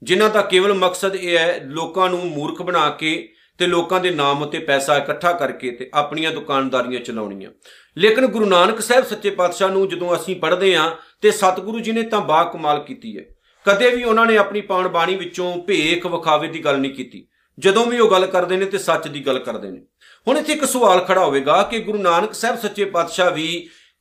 ਜਿਨ੍ਹਾਂ 0.04 0.30
ਦਾ 0.30 0.42
ਕੇਵਲ 0.42 0.74
ਮਕਸਦ 0.74 1.16
ਇਹ 1.16 1.38
ਹੈ, 1.38 1.60
ਲੋਕਾਂ 1.66 2.10
ਨੂੰ 2.10 2.26
ਮੂਰਖ 2.26 2.62
ਬਣਾ 2.62 2.90
ਕੇ 2.90 3.32
ਤੇ 3.58 3.68
ਲੋਕਾਂ 3.68 4.00
ਦੇ 4.00 4.12
ਨਾਮ 4.12 4.44
ਉੱਤੇ 4.44 4.60
ਪੈਸਾ 4.60 4.98
ਇਕੱਠਾ 4.98 5.34
ਕਰਕੇ 5.34 5.72
ਤੇ 5.72 5.90
ਆਪਣੀਆਂ 5.94 6.32
ਦੁਕਾਨਦਾਰੀਆਂ 6.32 7.02
ਚਲਾਉਣੀਆਂ। 7.02 7.52
ਲੇਕਿਨ 7.98 8.26
ਗੁਰੂ 8.26 8.46
ਨਾਨਕ 8.46 8.80
ਸਾਹਿਬ 8.80 9.06
ਸੱਚੇ 9.06 9.30
ਪਾਤਸ਼ਾਹ 9.30 9.70
ਨੂੰ 9.70 9.88
ਜਦੋਂ 9.90 10.16
ਅਸੀਂ 10.16 10.36
ਪੜ੍ਹਦੇ 10.36 10.76
ਹਾਂ 10.78 10.92
ਤੇ 11.22 11.32
ਸਤਿਗੁਰੂ 11.32 11.80
ਜੀ 11.80 11.92
ਨੇ 11.92 12.04
ਤਾਂ 12.04 12.22
ਬਾ 12.22 12.44
ਕਮਾਲ 12.44 12.84
ਕੀਤੀ 12.84 13.18
ਹੈ। 13.18 13.24
ਕਦੇ 13.66 13.90
ਵੀ 13.90 14.04
ਉਹਨਾਂ 14.04 14.26
ਨੇ 14.26 14.38
ਆਪਣੀ 14.38 14.62
ਪਾਉਣ 14.62 14.88
ਬਾਣੀ 14.88 15.16
ਵਿੱਚੋਂ 15.16 15.56
ਭੇਖ 15.58 16.06
ਵਿਖਾਵੇ 16.06 16.48
ਦੀ 16.48 16.66
ਗੱਲ 16.66 16.78
ਨਹੀਂ 16.78 16.92
ਕੀਤੀ। 16.92 17.28
ਜਦੋਂ 17.60 17.86
ਵੀ 17.86 18.00
ਉਹ 18.00 18.12
ਗੱਲ 18.12 18.26
ਕਰਦੇ 18.26 18.58
ਨੇ 18.58 18.66
ਤੇ 18.66 18.78
ਸੱਚ 18.78 19.08
ਦੀ 19.08 19.26
ਗੱਲ 19.26 19.40
ਕਰਦੇ 19.40 19.72
ਨੇ। 19.72 19.82
ਹੁਣ 20.30 20.38
ਇੱਥੇ 20.38 20.54
ਇੱਕ 20.54 20.66
ਸਵਾਲ 20.66 21.00
ਖੜਾ 21.06 21.24
ਹੋਵੇਗਾ 21.26 21.62
ਕਿ 21.64 21.80
ਗੁਰੂ 21.80 21.98
ਨਾਨਕ 21.98 22.34
ਸਾਹਿਬ 22.34 22.58
ਸੱਚੇ 22.60 22.86
ਪਾਤਸ਼ਾਹ 22.86 23.30
ਵੀ 23.32 23.48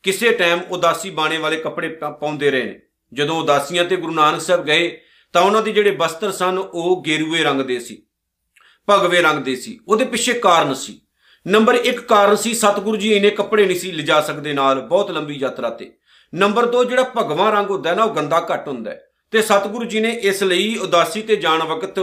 ਕਿਸੇ 0.05 0.33
ਟਾਈਮ 0.33 0.61
ਉਦਾਸੀ 0.71 1.11
ਬਾਣੇ 1.11 1.39
ਵਾਲੇ 1.39 1.57
ਕੱਪੜੇ 1.57 1.89
ਪਾਉਂਦੇ 2.01 2.51
ਰਹੇ 2.51 2.65
ਨੇ। 2.65 2.75
ਜਦੋਂ 3.13 3.39
ਉਦਾਸੀਆਂ 3.41 3.85
ਤੇ 3.85 3.97
ਗੁਰੂ 3.97 4.13
ਨਾਨਕ 4.15 4.41
ਸਾਹਿਬ 4.41 4.65
ਗਏ, 4.65 4.91
ਤਾਂ 5.35 5.43
ਉਹਨਾਂ 5.43 5.63
ਦੇ 5.63 5.73
ਜਿਹੜੇ 5.73 5.91
ਬਸਤਰ 5.91 6.33
ਸਨ, 6.33 6.59
ਉਹ 6.59 7.03
ਗੇਰੂਏ 7.03 7.43
ਰੰਗ 7.43 7.61
ਦੇ 7.61 7.79
ਸੀ, 7.81 7.97
ਭਗਵੇ 8.89 9.23
ਰੰਗ 9.23 9.43
ਦੇ 9.45 9.57
ਸੀ, 9.57 9.79
ਉਹਦੇ 9.89 10.05
ਪਿੱਛੇ 10.05 10.33
ਕਾਰਨ 10.33 10.75
ਸੀ। 10.75 11.01
ਨੰਬਰ 11.47 11.75
1 11.77 12.01
ਕਾਰਨ 12.01 12.37
ਸੀ, 12.37 12.55
ਸਤਿਗੁਰੂ 12.55 12.97
ਜੀ 12.97 13.13
ਇਹਨੇ 13.13 13.31
ਕੱਪੜੇ 13.31 13.67
ਨਹੀਂ 13.67 13.79
ਸੀ 13.79 13.93
ਲਿਜਾ 13.93 14.21
ਸਕਦੇ 14.21 14.53
ਨਾਲ, 14.53 14.81
ਬਹੁਤ 14.83 15.11
ਲੰਬੀ 15.11 15.35
ਯਾਤਰਾ 15.35 15.71
ਤੇ। 15.71 15.91
ਨੰਬਰ 16.33 16.67
2 16.67 16.85
ਜਿਹੜਾ 16.85 17.11
ਭਗਵਾ 17.17 17.51
ਰੰਗ 17.51 17.71
ਹੁੰਦਾ 17.71 17.95
ਨਾ, 17.95 18.05
ਉਹ 18.05 18.15
ਗੰਦਾ 18.15 18.47
ਘੱਟ 18.53 18.69
ਹੁੰਦਾ 18.69 18.91
ਹੈ। 18.91 19.01
ਤੇ 19.31 19.43
ਸਤਿਗੁਰੂ 19.43 19.85
ਜੀ 19.85 20.01
ਨੇ 20.01 20.11
ਇਸ 20.11 20.43
ਲਈ 20.43 20.77
ਉਦਾਸੀ 20.77 21.23
ਤੇ 21.23 21.37
ਜਾਣ 21.37 21.63
ਵਕਤ 21.63 21.99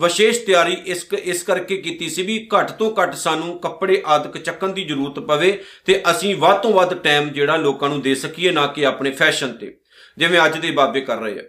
ਵਿਸ਼ੇਸ਼ 0.00 0.46
ਤਿਆਰੀ 0.46 0.76
ਇਸ 0.86 1.06
ਇਸ 1.14 1.42
ਕਰਕੇ 1.42 1.76
ਕੀਤੀ 1.76 2.08
ਸੀ 2.08 2.22
ਵੀ 2.22 2.48
ਘੱਟ 2.58 2.70
ਤੋਂ 2.70 2.94
ਘੱਟ 3.02 3.14
ਸਾਨੂੰ 3.14 3.58
ਕੱਪੜੇ 3.58 4.02
ਆਦਿਕ 4.06 4.42
ਚੱਕਣ 4.42 4.68
ਦੀ 4.68 4.84
ਜ਼ਰੂਰਤ 4.84 5.18
ਪਵੇ 5.18 5.64
ਤੇ 5.84 6.02
ਅਸੀਂ 6.10 6.36
ਵੱਧ 6.36 6.56
ਤੋਂ 6.56 6.72
ਵੱਧ 6.72 6.94
ਟਾਈਮ 6.94 7.28
ਜਿਹੜਾ 7.28 7.56
ਲੋਕਾਂ 7.56 7.88
ਨੂੰ 7.88 8.00
ਦੇ 8.00 8.14
ਸਕੀਏ 8.14 8.50
ਨਾ 8.50 8.66
ਕਿ 8.66 8.86
ਆਪਣੇ 8.86 9.10
ਫੈਸ਼ਨ 9.10 9.52
ਤੇ। 9.52 9.80
ਜਿਵੇਂ 10.18 10.40
ਅੱਜ 10.44 10.58
ਦੇ 10.58 10.70
ਬਾਬੇ 10.70 11.00
ਕਰ 11.00 11.16
ਰਹੇ 11.16 11.40
ਆ। 11.40 11.42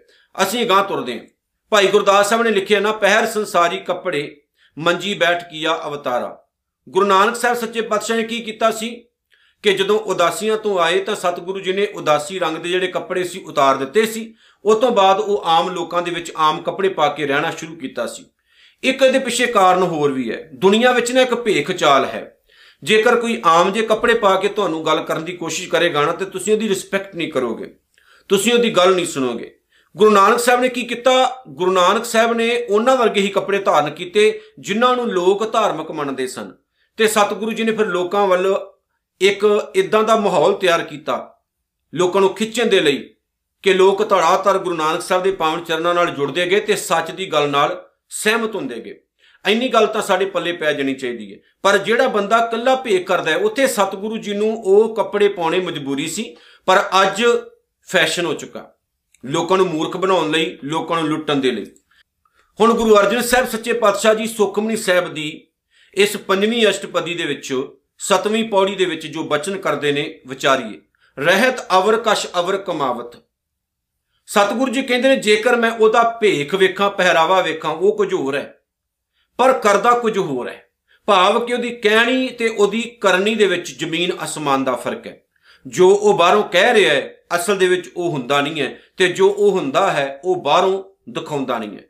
ਅਸੀਂ 0.44 0.66
ਗਾਂ 0.66 0.84
ਤੁਰਦੇ 0.84 1.14
ਹਾਂ। 1.14 1.26
ਭਾਈ 1.70 1.88
ਗੁਰਦਾਸ 1.88 2.30
ਸਾਹਿਬ 2.30 2.44
ਨੇ 2.44 2.52
ਲਿਖਿਆ 2.52 2.80
ਨਾ, 2.80 2.92
ਪਹਿਰ 2.92 3.26
ਸੰਸਾਰੀ 3.26 3.78
ਕੱਪੜੇ, 3.78 4.42
ਮੰਜੀ 4.78 5.14
ਬੈਠ 5.14 5.44
ਕੀਆ 5.52 5.80
ਅਵਤਾਰਾ। 5.88 6.48
ਗੁਰੂ 6.90 7.06
ਨਾਨਕ 7.06 7.36
ਸਾਹਿਬ 7.36 7.58
ਸੱਚੇ 7.58 7.82
ਪਾਤਸ਼ਾਹ 7.82 8.18
ਨੇ 8.18 8.24
ਕੀ 8.24 8.42
ਕੀਤਾ 8.42 8.72
ਸੀ? 8.72 9.07
ਕਿ 9.64 9.74
ਜਦੋਂ 9.74 10.00
ਉਦਾਸੀਆਂ 10.00 10.58
ਤੋਂ 10.58 10.80
ਆਏ 10.80 11.00
ਤਾਂ 11.00 11.16
ਸਤਿਗੁਰੂ 11.16 11.60
ਜੀ 11.60 11.74
ਨੇ 11.74 11.88
ਉਦਾਸੀ 11.88 12.40
ਰੰਗ 12.40 12.58
ਦੇ 12.58 12.70
ਜਿਹੜੇ 12.70 12.88
ਕੱਪੜੇ 12.88 13.24
ਸੀ 13.24 13.44
ਉਤਾਰ 13.44 13.76
ਦਿੱਤੇ 13.76 14.06
ਸੀ। 14.06 14.34
ਉਸ 14.66 14.78
ਤੋਂ 14.78 14.92
ਬਾਅਦ 14.92 15.20
ਉਹ 15.20 15.44
ਆਮ 15.46 15.70
ਲੋਕਾਂ 15.70 16.02
ਦੇ 16.02 16.12
ਵਿੱਚ 16.12 16.32
ਆਮ 16.38 16.62
ਕੱਪੜੇ 16.62 16.90
ਪਾ 16.90 17.08
ਕੇ 17.08 17.28
ਰਹਿਣਾ 17.28 17.52
ਸ਼ੁਰੂ 17.52 17.76
ਕੀਤਾ 17.76 18.08
ਸੀ। 18.08 18.26
ਇੱਕ 18.84 19.02
ਇਹਦੇ 19.02 19.20
ਪਿੱਛੇ 19.20 19.46
ਕਾਰਨ 19.46 19.84
ਹੋਰ 19.84 20.12
ਵੀ 20.12 20.32
ਹੈ। 20.32 20.50
ਦੁਨੀਆ 20.54 20.92
ਵਿੱਚ 20.92 21.12
ਨਾ 21.12 21.22
ਇੱਕ 21.22 21.36
ਭੇਖ 21.36 21.72
ਚਾਲ 21.72 22.06
ਹੈ। 22.06 22.38
ਜੇਕਰ 22.84 23.16
ਕੋਈ 23.16 23.42
ਆਮ 23.46 23.72
ਜੇ 23.72 23.82
ਕੱਪੜੇ 23.82 24.14
ਪਾ 24.14 24.36
ਕੇ 24.36 24.48
ਤੁਹਾਨੂੰ 24.48 24.86
ਗੱਲ 24.86 25.04
ਕਰਨ 25.04 25.26
ਦੀ 25.26 25.34
ਕੋਸ਼ਿਸ਼ 25.34 25.70
ਕਰੇਗਾ 25.70 26.06
ਨਾ, 26.06 26.12
ਤੇ 26.12 26.26
ਤੁਸੀਂ 26.26 26.54
ਉਹਦੀ 26.54 26.70
ਰਿਸਪੈਕਟ 26.70 27.16
ਨਹੀਂ 27.16 27.32
ਕਰੋਗੇ। 27.32 27.76
ਤੁਸੀਂ 28.30 28.54
ਉਹਦੀ 28.54 28.72
ਗੱਲ 28.72 28.96
ਨਹੀਂ 28.96 29.06
ਸੁਣੋਗੇ। 29.06 29.58
ਗੁਰੂ 29.98 30.12
ਨਾਨਕ 30.12 30.40
ਸਾਹਿਬ 30.40 30.62
ਨੇ 30.62 30.70
ਕੀ 30.70 30.82
ਕੀਤਾ? 30.82 31.44
ਗੁਰੂ 31.50 31.72
ਨਾਨਕ 31.72 32.06
ਸਾਹਿਬ 32.06 32.34
ਨੇ 32.34 32.66
ਉਹਨਾਂ 32.70 32.98
ਵਰਗੇ 32.98 33.22
ਹੀ 33.22 33.28
ਕੱਪੜੇ 33.28 33.60
ਧਾਰਨ 33.60 33.90
ਕੀਤੇ, 33.90 34.42
ਜਿਨ੍ਹਾਂ 34.60 34.96
ਨੂੰ 34.96 35.08
ਲੋਕ 35.08 35.52
ਧਾਰਮਿਕ 35.52 35.92
ਮੰਨਦੇ 35.92 36.28
ਸਨ। 36.28 36.52
ਤੇ 36.98 37.08
ਸਤਿਗੁਰੂ 37.08 37.52
ਜੀ 37.52 37.64
ਨੇ 37.64 37.72
ਫਿਰ 37.72 37.86
ਲੋਕਾਂ 37.86 38.28
ਵੱਲ 38.28 38.58
ਇੱਕ 39.22 39.72
ਇਦਾਂ 39.76 40.04
ਦਾ 40.04 40.16
ਮਾਹੌਲ 40.16 40.54
ਤਿਆਰ 40.54 40.84
ਕੀਤਾ। 40.84 41.40
ਲੋਕਾਂ 41.94 42.22
ਨੂੰ 42.22 42.34
ਖਿੱਚਣ 42.34 42.66
ਦੇ 42.66 42.80
ਲਈ 42.80 43.10
ਕਿ 43.64 43.74
ਲੋਕ 43.74 44.10
ਧੜਾਧੜ 44.10 44.58
ਗੁਰੂ 44.58 44.76
ਨਾਨਕ 44.76 45.02
ਸਾਹਿਬ 45.02 45.24
ਦੇ 45.24 45.32
ਪਾਵਨ 45.32 45.64
ਚਰਨਾਂ 45.64 45.94
ਨਾਲ 45.94 46.10
ਜੁੜਦੇ 46.10 46.46
ਗਏ 46.46 46.60
ਤੇ 46.60 46.76
ਸੱਚ 46.76 47.12
ਦੀ 47.12 47.26
ਗੱਲ 47.26 47.50
ਨਾਲ 47.50 47.90
ਸਹਿਮਤ 48.10 48.56
ਹੁੰਦੇ 48.56 48.76
ਗਏ। 48.76 49.02
ਐਨੀ 49.46 49.68
ਗੱਲ 49.68 49.88
ਤਾਂ 49.88 50.02
ਸਾਡੇ 50.02 50.26
ਪੱਲੇ 50.26 50.52
ਪੈ 50.52 50.74
ਜਾਣੀ 50.74 50.94
ਚਾਹੀਦੀ 50.94 51.34
ਹੈ। 51.34 51.40
ਪਰ 51.62 51.78
ਜਿਹੜਾ 51.78 52.08
ਬੰਦਾ 52.08 52.48
ਕੱਲਾ 52.48 52.76
ਭੇਖ 52.76 53.08
ਕਰਦਾ 53.08 53.32
ਹੈ, 53.32 53.38
ਉੱਥੇ 53.38 53.68
ਸਤਿਗੁਰੂ 53.68 54.18
ਜੀ 54.18 54.34
ਨੂੰ 54.34 54.64
ਉਹ 54.64 54.96
ਕੱਪੜੇ 54.96 55.28
ਪਾਉਣੇ 55.28 55.60
ਮਜਬੂਰੀ 55.60 56.08
ਸੀ, 56.08 56.38
ਪਰ 56.66 56.90
ਅੱਜ 57.02 57.24
ਫੈਸ਼ਨ 57.88 58.26
ਹੋ 58.26 58.34
ਚੁੱਕਾ। 58.34 58.74
ਲੋਕਾਂ 59.26 59.58
ਨੂੰ 59.58 59.68
ਮੂਰਖ 59.68 59.98
ਬਣਾਉਣ 59.98 60.32
ਲਈ, 60.32 60.58
ਲੋਕਾਂ 60.64 61.00
ਨੂੰ 61.00 61.10
ਲੁੱਟਣ 61.10 61.36
ਦੇ 61.36 61.52
ਲਈ। 61.52 61.66
ਹੁਣ 62.60 62.74
ਗੁਰੂ 62.74 62.96
ਅਰਜਨ 62.96 63.22
ਸਾਹਿਬ 63.22 63.48
ਸੱਚੇ 63.48 63.74
ਪਾਤਸ਼ਾਹ 63.74 64.16
ਜੀ 64.16 64.28
ਸੁਖਮਨੀ 64.28 64.76
ਸਾਹਿਬ 64.76 65.14
ਦੀ 65.14 65.48
ਇਸ 65.94 66.18
ਪੰਜਵੀਂ 66.18 66.70
ਅਸ਼ਟਪਦੀ 66.70 67.14
ਦੇ 67.14 67.26
ਵਿੱਚ 67.26 67.54
ਸਤਵੀਂ 67.98 68.50
ਪੌੜੀ 68.50 68.76
ਦੇ 68.76 68.86
ਵਿੱਚ 68.86 69.08
ਜੋ 69.08 69.24
ਬਚਨ 69.24 69.58
ਕਰਦੇ 69.58 69.92
ਨੇ 69.92 70.20
ਵਿਚਾਰੀਏ, 70.28 70.82
ਰਹਿਤ 71.20 71.72
ਅਵਰ 71.78 71.98
ਕਸ਼ 71.98 72.28
ਅਵਰ 72.40 72.58
ਕਮਾਵਤ। 72.58 73.16
ਸਤਿਗੁਰੂ 74.28 74.72
ਜੀ 74.72 74.82
ਕਹਿੰਦੇ 74.82 75.10
ਨੇ, 75.10 75.16
ਜੇਕਰ 75.16 75.56
ਮੈਂ 75.56 75.72
ਉਹਦਾ 75.72 76.18
ਭੇਖ 76.22 76.56
ਵੇਖਾਂ, 76.56 76.90
ਪਹਿਰਾਵਾ 76.90 77.42
ਵੇਖਾਂ, 77.42 77.72
ਉਹ 77.72 77.98
ਕੁਝ 77.98 78.14
ਹੋਰ 78.14 78.36
ਹੈ। 78.36 78.62
ਪਰ 79.38 79.54
ਕਰਦਾ 79.54 79.92
ਕੁਝ 79.92 80.18
ਹੋਰ 80.18 80.50
ਹੈ। 80.50 80.70
ਭਾਵ 81.06 81.46
ਕਿ 81.46 81.54
ਉਹਦੀ 81.54 81.70
ਕਹਿਣੀ 81.70 82.28
ਤੇ 82.28 82.48
ਉਹਦੀ 82.48 82.82
ਕਰਨੀ 82.82 83.36
ਦੇ 83.36 83.48
ਵਿੱਚ 83.48 83.80
ਜ਼ਮੀਨ 83.80 84.12
ਅਸਮਾਨ 84.24 84.64
ਦਾ 84.64 84.76
ਫ਼ਰਕ 84.76 85.08
ਹੈ। 85.08 85.22
ਜੋ 85.68 85.90
ਉਹ 85.90 86.18
ਬਾਹਰੋਂ 86.18 86.44
ਕਹਿ 86.44 86.74
ਰਿਹਾ 86.74 86.96
ਹੈ, 86.96 87.18
ਅਸਲ 87.36 87.58
ਦੇ 87.58 87.68
ਵਿੱਚ 87.68 87.92
ਉਹ 87.98 88.12
ਹੁੰਦਾ 88.12 88.42
ਨਹੀਂ 88.42 88.62
ਹੈ 88.62 88.80
ਤੇ 88.98 89.08
ਜੋ 89.08 89.30
ਉਹ 89.30 89.52
ਹੁੰਦਾ 89.52 89.92
ਹੈ, 89.92 90.22
ਉਹ 90.24 90.36
ਬਾਹਰੋਂ 90.36 90.84
ਦਿਖਾਉਂਦਾ 91.12 91.58
ਨਹੀਂ 91.58 91.78
ਹੈ। 91.78 91.84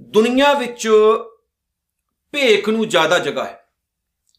ਦੁਨੀਆ 0.00 0.52
ਵਿੱਚ 0.52 0.88
ਭੇਖ 2.32 2.68
ਨੂੰ 2.68 2.88
ਜ਼ਿਆਦਾ 2.88 3.18
ਜਗ੍ਹਾ 3.18 3.44
ਹੈ। 3.44 3.67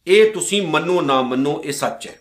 ਇਹ 0.09 0.31
ਤੁਸੀਂ 0.31 0.67
ਮੰਨੋ 0.67 1.01
ਨਾ 1.01 1.21
ਮੰਨੋ, 1.21 1.61
ਇਹ 1.65 1.71
ਸੱਚ 1.71 2.07
ਹੈ। 2.07 2.19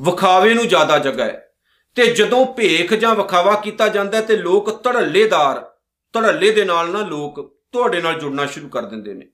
ਵਿਖਾਵੇ 0.00 0.54
ਨੂੰ 0.54 0.68
ਜ਼ਿਆਦਾ 0.68 0.98
ਜਗ੍ਹਾ 0.98 1.26
ਹੈ। 1.26 1.50
ਤੇ 1.94 2.06
ਜਦੋਂ 2.06 2.46
ਭੇਖ 2.46 2.94
ਜਾਂ 2.94 3.14
ਵਿਖਾਵਾ 3.14 3.54
ਕੀਤਾ 3.54 3.88
ਜਾਂਦਾ 3.88 4.20
ਤੇ 4.20 4.36
ਲੋਕ 4.36 4.84
ਧੜੱਲੇਦਾਰ, 4.84 5.60
ਧੜੱਲੇ 6.12 6.50
ਦੇ 6.50 6.64
ਨਾਲ 6.64 6.88
ਨਾ 6.88 7.00
ਲੋਕ 7.00 7.60
ਤੁਹਾਡੇ 7.72 8.00
ਨਾਲ 8.00 8.14
ਜੁੜਨਾ 8.14 8.46
ਸ਼ੁਰੂ 8.46 8.68
ਕਰ 8.68 8.82
ਦਿੰਦੇ 8.82 9.14
ਨੇ। 9.14 9.26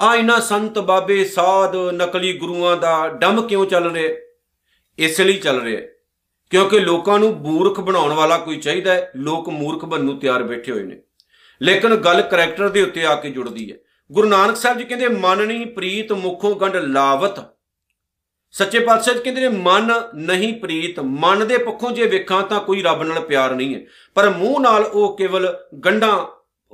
ਆ 0.00 0.16
ਇਹਨਾਂ 0.16 0.40
ਸੰਤ 0.40 0.78
ਬਾਬੇ 0.78 1.24
ਸਾਧ 1.24 1.76
ਨਕਲੀ 1.76 2.32
ਗੁਰੂਆਂ 2.32 2.76
ਦਾ 2.76 3.08
ਡੰਮ 3.08 3.42
ਕਿਉਂ 3.42 3.66
ਚੱਲ 3.66 3.92
ਰਿਹਾ 3.92 4.16
ਇਸ 4.98 5.20
ਲਈ 5.20 5.32
ਚੱਲ 5.32 5.60
ਰਿਹਾ 5.60 5.80
ਕਿਉਂਕਿ 6.50 6.80
ਲੋਕਾਂ 6.80 7.18
ਨੂੰ 7.18 7.36
ਮੂਰਖ 7.36 7.80
ਬਣਾਉਣ 7.80 8.12
ਵਾਲਾ 8.12 8.38
ਕੋਈ 8.38 8.56
ਚਾਹੀਦਾ 8.56 8.94
ਹੈ। 8.94 9.12
ਲੋਕ 9.16 9.48
ਮੂਰਖ 9.48 9.84
ਬਣਨ 9.84 10.04
ਨੂੰ 10.04 10.18
ਤਿਆਰ 10.18 10.42
ਬੈਠੇ 10.42 10.72
ਹੋਏ 10.72 10.82
ਨੇ। 10.82 11.02
ਲੇਕਿਨ 11.62 11.94
ਗੱਲ 11.94 12.22
ਕੈਰੈਕਟਰ 12.22 12.68
ਦੇ 12.68 12.82
ਉੱਤੇ 12.82 13.06
ਆ 13.06 13.14
ਕੇ 13.14 13.30
ਜੁੜਦੀ 13.30 13.72
ਹੈ। 13.72 13.76
ਗੁਰੂ 14.12 14.28
ਨਾਨਕ 14.28 14.56
ਸਾਹਿਬ 14.56 14.78
ਜੀ 14.78 14.84
ਕਹਿੰਦੇ, 14.84 15.08
ਮਨ 15.08 15.46
ਨਹੀਂ 15.46 15.66
ਪ੍ਰੀਤ 15.66 16.12
ਮੁਖੋਂ 16.12 16.56
ਗੰਢ 16.56 16.76
ਲਾਵਤ। 16.76 17.44
ਸੱਚੇ 18.50 18.78
ਪਾਤਸ਼ਾਹ 18.78 19.14
ਜੀ 19.14 19.20
ਕਹਿੰਦੇ 19.20 19.40
ਨੇ, 19.40 19.48
ਮਨ 19.48 19.92
ਨਹੀਂ 20.14 20.60
ਪ੍ਰੀਤ, 20.60 21.00
ਮਨ 21.00 21.48
ਦੇ 21.48 21.58
ਪੱਖੋਂ 21.58 21.90
ਜੇ 21.90 22.06
ਵੇਖਾਂ 22.06 22.42
ਤਾਂ 22.42 22.60
ਕੋਈ 22.60 22.82
ਰੱਬ 22.82 23.02
ਨਾਲ 23.02 23.20
ਪਿਆਰ 23.20 23.54
ਨਹੀਂ 23.54 23.74
ਹੈ। 23.74 23.80
ਪਰ 24.14 24.30
ਮੂੰਹ 24.30 24.60
ਨਾਲ 24.60 24.82
ਉਹ 24.82 25.16
ਕੇਵਲ 25.18 25.58
ਗੰਢਾਂ 25.84 26.26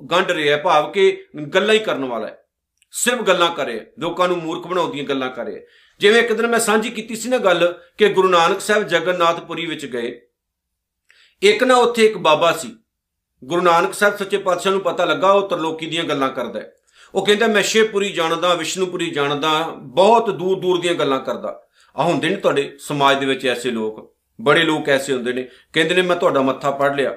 ਗੰਢ 0.02 0.30
ਰਿਹਾ 0.30 0.56
ਭਾਵ 0.56 0.92
ਕਿ 0.92 1.26
ਗੱਲਾਂ 1.54 1.74
ਹੀ 1.74 1.78
ਕਰਨ 1.78 2.04
ਵਾਲਾ 2.04 2.26
ਹੈ। 2.26 2.44
ਸਿਰਫ 2.90 3.22
ਗੱਲਾਂ 3.22 3.54
ਕਰੇ 3.54 3.86
ਲੋਕਾਂ 3.98 4.28
ਨੂੰ 4.28 4.36
ਮੂਰਖ 4.36 4.66
ਬਣਾਉਂਦੀਆਂ 4.66 5.04
ਗੱਲਾਂ 5.04 5.30
ਕਰੇ 5.30 5.66
ਜਿਵੇਂ 5.98 6.22
ਇੱਕ 6.22 6.32
ਦਿਨ 6.32 6.46
ਮੈਂ 6.46 6.58
ਸਾਂਝੀ 6.58 6.90
ਕੀਤੀ 6.90 7.16
ਸੀ 7.16 7.28
ਨਾ 7.28 7.38
ਗੱਲ 7.38 7.78
ਕਿ 7.98 8.08
ਗੁਰੂ 8.08 8.28
ਨਾਨਕ 8.28 8.60
ਸਾਹਿਬ 8.60 8.82
ਜਗਨਨਾਥਪੁਰੀ 8.82 9.66
ਵਿੱਚ 9.66 9.86
ਗਏ। 9.86 10.20
ਇੱਕ 11.42 11.64
ਨਾ 11.64 11.74
ਉੱਥੇ 11.74 12.06
ਇੱਕ 12.06 12.18
ਬਾਬਾ 12.18 12.52
ਸੀ। 12.52 12.76
ਗੁਰੂ 13.44 13.62
ਨਾਨਕ 13.62 13.94
ਸਾਹਿਬ 13.94 14.16
ਸੱਚੇ 14.16 14.38
ਪਾਤਸ਼ਾਹ 14.38 14.72
ਨੂੰ 14.72 14.80
ਪਤਾ 14.80 15.04
ਲੱਗਾ, 15.04 15.32
ਉਹ 15.32 15.48
ਤਰਲੋਕੀ 15.48 15.86
ਦੀਆਂ 15.86 16.04
ਗੱਲਾਂ 16.04 16.28
ਕਰਦਾ 16.28 16.60
ਹੈ। 16.60 16.73
ਉਹ 17.14 17.26
ਕਹਿੰਦਾ, 17.26 17.46
ਮੈਂ 17.46 17.62
ਸ਼ੇਪੁਰੀ 17.62 18.10
ਜਾਣਦਾ, 18.10 18.54
ਵਿਸ਼ਨੂਪੁਰੀ 18.54 19.10
ਜਾਣਦਾ, 19.10 19.68
ਬਹੁਤ 19.82 20.30
ਦੂਰ 20.30 20.60
ਦੂਰ 20.60 20.80
ਦੀਆਂ 20.80 20.94
ਗੱਲਾਂ 20.94 21.20
ਕਰਦਾ। 21.20 21.62
ਆ 21.96 22.02
ਹੁੰਦੇ 22.02 22.28
ਨੇ 22.28 22.36
ਤੁਹਾਡੇ 22.36 22.76
ਸਮਾਜ 22.78 23.20
ਦੇ 23.20 23.26
ਵਿੱਚ 23.26 23.46
ਐਸੇ 23.46 23.70
ਲੋਕ, 23.70 24.14
ਬੜੇ 24.40 24.62
ਲੋਕ 24.62 24.88
ਐਸੇ 24.88 25.12
ਹੁੰਦੇ 25.12 25.32
ਨੇ। 25.32 25.48
ਕਹਿੰਦੇ 25.72 25.94
ਨੇ, 25.94 26.02
ਮੈਂ 26.02 26.16
ਤੁਹਾਡਾ 26.16 26.40
ਮੱਥਾ 26.40 26.70
ਪੜ 26.70 26.96
ਲਿਆ। 26.96 27.16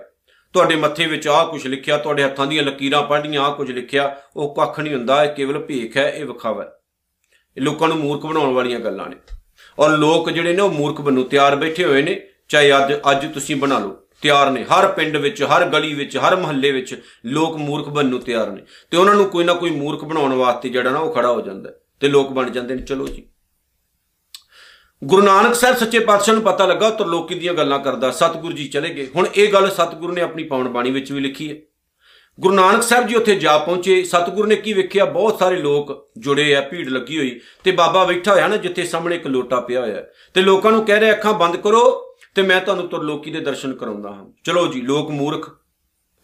ਤੁਹਾਡੇ 0.53 0.75
ਮੱਥੇ 0.75 1.05
ਵਿੱਚ 1.05 1.27
ਆਹ 1.27 1.47
ਕੁਝ 1.47 1.67
ਲਿਖਿਆ, 1.67 1.97
ਤੁਹਾਡੇ 1.97 2.23
ਹੱਥਾਂ 2.23 2.47
ਦੀਆਂ 2.47 2.63
ਲਕੀਰਾਂ 2.63 3.03
ਪੜ੍ਹੀਆਂ 3.03 3.41
ਆਹ 3.41 3.53
ਕੁਝ 3.53 3.71
ਲਿਖਿਆ। 3.71 4.15
ਉਹ 4.35 4.55
ਕੱਖ 4.55 4.79
ਨਹੀਂ 4.79 4.93
ਹੁੰਦਾ, 4.93 5.23
ਇਹ 5.23 5.29
ਕੇਵਲ 5.29 5.59
ਭੇਖ 5.59 5.97
ਹੈ, 5.97 6.09
ਇਹ 6.09 6.25
ਵਿਖਾਵਾ 6.25 6.63
ਹੈ। 6.63 6.71
ਇਹ 7.57 7.61
ਲੋਕਾਂ 7.61 7.87
ਨੂੰ 7.87 7.97
ਮੂਰਖ 7.97 8.25
ਬਣਾਉਣ 8.25 8.53
ਵਾਲੀਆਂ 8.53 8.79
ਗੱਲਾਂ 8.79 9.09
ਨੇ। 9.09 9.15
ਔਰ 9.79 9.89
ਲੋਕ 9.89 10.29
ਜਿਹੜੇ 10.29 10.53
ਨੇ, 10.53 10.61
ਉਹ 10.61 10.69
ਮੂਰਖ 10.69 11.01
ਬਣੂ 11.01 11.23
ਤਿਆਰ 11.23 11.55
ਬੈਠੇ 11.55 11.85
ਹੋਏ 11.85 12.01
ਨੇ, 12.01 12.27
ਚਾਹੇ 12.49 12.71
ਅੱਜ 12.71 12.93
ਅੱਜ 13.11 13.33
ਤੁਸੀਂ 13.33 13.55
ਬਣਾ 13.55 13.79
ਲਓ। 13.79 13.97
ਤਿਆਰ 14.21 14.51
ਨੇ। 14.51 14.63
ਹਰ 14.63 14.87
ਪਿੰਡ 14.87 15.17
ਵਿੱਚ, 15.17 15.43
ਹਰ 15.43 15.65
ਗਲੀ 15.65 15.93
ਵਿੱਚ, 15.93 16.17
ਹਰ 16.17 16.35
ਮਹੱਲੇ 16.35 16.71
ਵਿੱਚ 16.71 17.03
ਲੋਕ 17.25 17.57
ਮੂਰਖ 17.57 17.89
ਬਣਨ 17.89 18.07
ਨੂੰ 18.07 18.19
ਤਿਆਰ 18.19 18.51
ਨੇ। 18.51 18.61
ਤੇ 18.91 18.97
ਉਹਨਾਂ 18.97 19.15
ਨੂੰ 19.15 19.25
ਕੋਈ 19.25 19.43
ਨਾ 19.43 19.53
ਕੋਈ 19.53 19.69
ਮੂਰਖ 19.69 20.03
ਬਣਾਉਣ 20.03 20.33
ਵਾਸਤੇ 20.33 20.69
ਜਿਹੜਾ 20.69 20.89
ਨਾ 20.89 20.99
ਉਹ 20.99 21.13
ਖੜਾ 21.13 21.31
ਹੋ 21.31 21.41
ਜਾਂਦਾ 21.41 21.73
ਤੇ 21.99 22.07
ਲੋਕ 22.07 22.31
ਬਣ 22.31 22.49
ਜਾਂਦੇ 22.49 22.75
ਨੇ। 22.75 22.81
ਚਲੋ 22.81 23.07
ਜੀ। 23.07 23.29
ਗੁਰੂ 25.03 25.21
ਨਾਨਕ 25.21 25.55
ਸਾਹਿਬ 25.55 25.77
ਸੱਚੇ 25.77 25.99
ਪਾਤਸ਼ਾਹ 25.99 26.35
ਨੂੰ 26.35 26.43
ਪਤਾ 26.43 26.65
ਲੱਗਾ 26.65 26.89
ਤਰਲੋਕੀ 26.89 27.35
ਦੀਆਂ 27.35 27.53
ਗੱਲਾਂ 27.53 27.79
ਕਰਦਾ, 27.79 28.11
ਸਤਿਗੁਰੂ 28.11 28.53
ਜੀ 28.53 28.67
ਚਲੇ 28.67 28.89
ਗਏ। 28.89 29.07
ਹੁਣ 29.15 29.27
ਇਹ 29.35 29.53
ਗੱਲ 29.53 29.71
ਸਤਿਗੁਰੂ 29.71 30.13
ਨੇ 30.13 30.21
ਆਪਣੀ 30.21 30.43
ਪਾਵਨ 30.43 30.67
ਬਾਣੀ 30.67 30.91
ਵਿੱਚ 30.91 31.11
ਵੀ 31.11 31.19
ਲਿਖੀ 31.19 31.51
ਹੈ। 31.51 31.55
ਗੁਰੂ 32.39 32.55
ਨਾਨਕ 32.55 32.83
ਸਾਹਿਬ 32.83 33.07
ਜੀ 33.07 33.15
ਉੱਥੇ 33.15 33.35
ਜਾ 33.35 33.57
ਪਹੁੰਚੇ। 33.57 34.03
ਸਤਿਗੁਰੂ 34.03 34.47
ਨੇ 34.47 34.55
ਕੀ 34.55 34.73
ਵੇਖਿਆ? 34.73 35.05
ਬਹੁਤ 35.05 35.39
ਸਾਰੇ 35.39 35.55
ਲੋਕ 35.55 36.09
ਜੁੜੇ 36.17 36.55
ਆ, 36.55 36.61
ਭੀੜ 36.61 36.89
ਲੱਗੀ 36.89 37.17
ਹੋਈ। 37.17 37.41
ਤੇ 37.63 37.71
ਬਾਬਾ 37.71 38.03
ਬੈਠਾ 38.03 38.33
ਹੋਇਆ 38.33 38.47
ਨਾ, 38.47 38.57
ਜਿੱਥੇ 38.57 38.83
ਸਾਹਮਣੇ 38.83 39.15
ਇੱਕ 39.15 39.27
ਲੋਟਾ 39.27 39.59
ਪਿਆ 39.59 39.81
ਹੋਇਆ 39.81 40.03
ਤੇ 40.33 40.41
ਲੋਕਾਂ 40.41 40.71
ਨੂੰ 40.71 40.85
ਕਹਿ 40.85 40.99
ਰਿਹਾ, 40.99 41.11
ਅੱਖਾਂ 41.11 41.33
ਬੰਦ 41.33 41.57
ਕਰੋ। 41.57 42.06
ਤੇ 42.37 42.41
ਮੈਂ 42.41 42.61
ਤੁਹਾਨੂੰ 42.61 42.87
ਤਰਲੋਕੀ 42.87 43.31
ਦੇ 43.31 43.39
ਦਰਸ਼ਨ 43.39 43.73
ਕਰਾਉਂਦਾ 43.73 44.09
ਹਾਂ। 44.09 44.25
ਚਲੋ 44.43 44.67
ਜੀ, 44.67 44.81
ਲੋਕ 44.81 45.09
ਮੂਰਖ, 45.11 45.49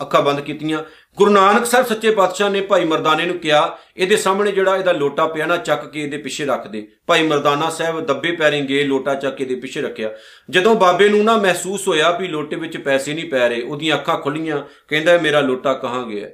ਅੱਖਾਂ 0.02 0.22
ਬੰਦ 0.22 0.40
ਕੀਤੀਆਂ। 0.40 0.84
ਗੁਰੂ 1.18 1.32
ਨਾਨਕ 1.32 1.66
ਸਾਹਿਬ 1.66 1.86
ਸੱਚੇ 1.86 2.12
ਪਾਤਸ਼ਾਹ 2.12 2.50
ਨੇ 2.50 2.62
ਭਾਈ 2.62 2.86
ਮਰਦਾਨੇ 2.86 3.26
ਨੂੰ 3.26 3.38
ਕਿਹਾ, 3.38 3.78
ਇਹਦੇ 3.98 4.18
ਸਾਹਮਣੇ 4.18 4.52
ਜਿਹੜਾ 4.52 4.78
ਇਹਦਾ 4.78 4.92
ਲੋਟਾ 4.92 5.28
ਪਿਆ 5.28 5.46
ਨਾ, 5.46 5.58
ਚੱਕ 5.58 5.92
ਕੇ 5.92 6.04
ਇਹਦੇ 6.04 6.18
ਪਿੱਛੇ 6.18 6.46
ਰੱਖ 6.46 6.68
ਦੇ। 6.68 6.88
ਭਾਈ 7.08 7.28
ਮਰਦਾਨਾ 7.28 7.70
ਸਾਹਿਬ 7.70 8.00
ਦੱਬੇ 8.00 8.32
ਪੈਰੀਂ 8.32 8.64
ਗਏ, 8.64 8.84
ਲੋਟਾ 8.84 9.16
ਚੱਕ 9.16 9.36
ਕੇ 9.36 9.44
ਇਹਦੇ 9.44 9.56
ਪਿੱਛੇ 9.56 9.82
ਰੱਖਿਆ। 9.82 10.12
ਜਦੋਂ 10.50 10.76
ਬਾਬੇ 10.76 11.10
ਨੂੰ 11.10 11.24
ਨਾ 11.24 11.38
ਮਹਿਸੂਸ 11.38 11.88
ਹੋਇਆ 11.88 12.12
ਵੀ 12.12 12.28
ਲੋਟੇ 12.28 12.56
ਵਿੱਚ 12.56 12.78
ਪੈਸੇ 12.78 13.14
ਨਹੀਂ 13.14 13.30
ਪੈ 13.30 13.50
ਰਹੇ, 13.50 13.62
ਉਹਦੀਆਂ 13.62 13.98
ਅੱਖਾਂ 13.98 14.18
ਖੁੱਲੀਆਂ 14.18 14.64
ਕਹਿੰਦਾ, 14.88 15.18
ਮੇਰਾ 15.18 15.42
ਲੋਟਾ 15.42 15.74
ਕਹਾਂ 15.74 16.08
ਗਿਆ? 16.08 16.30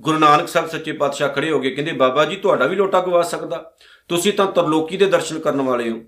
ਗੁਰੂ 0.00 0.18
ਨਾਨਕ 0.18 0.48
ਸਾਹਿਬ 0.48 0.68
ਸੱਚੇ 0.68 0.92
ਪਾਤਸ਼ਾਹ 0.92 1.28
ਖੜੇ 1.28 1.50
ਹੋ 1.50 1.60
ਗਏ, 1.60 1.70
ਕਹਿੰਦੇ, 1.70 1.92
ਬਾਬਾ 1.92 2.24
ਜੀ, 2.24 2.36
ਤੁਹਾਡਾ 2.36 2.66
ਵੀ 2.66 2.76
ਲੋਟਾ 2.76 3.00
ਗਵਾ 3.00 3.22
ਸਕਦਾ। 3.22 3.72
ਤੁਸੀਂ 4.08 4.32
ਤਾਂ 4.32 4.46
ਤਰਲੋਕੀ 4.46 4.96
ਦੇ 4.96 5.06
ਦਰਸ਼ਨ 5.06 5.38
ਕਰਨ 5.38 5.60
ਵਾਲੇ 5.60 5.90
ਹੋ। 5.90 6.00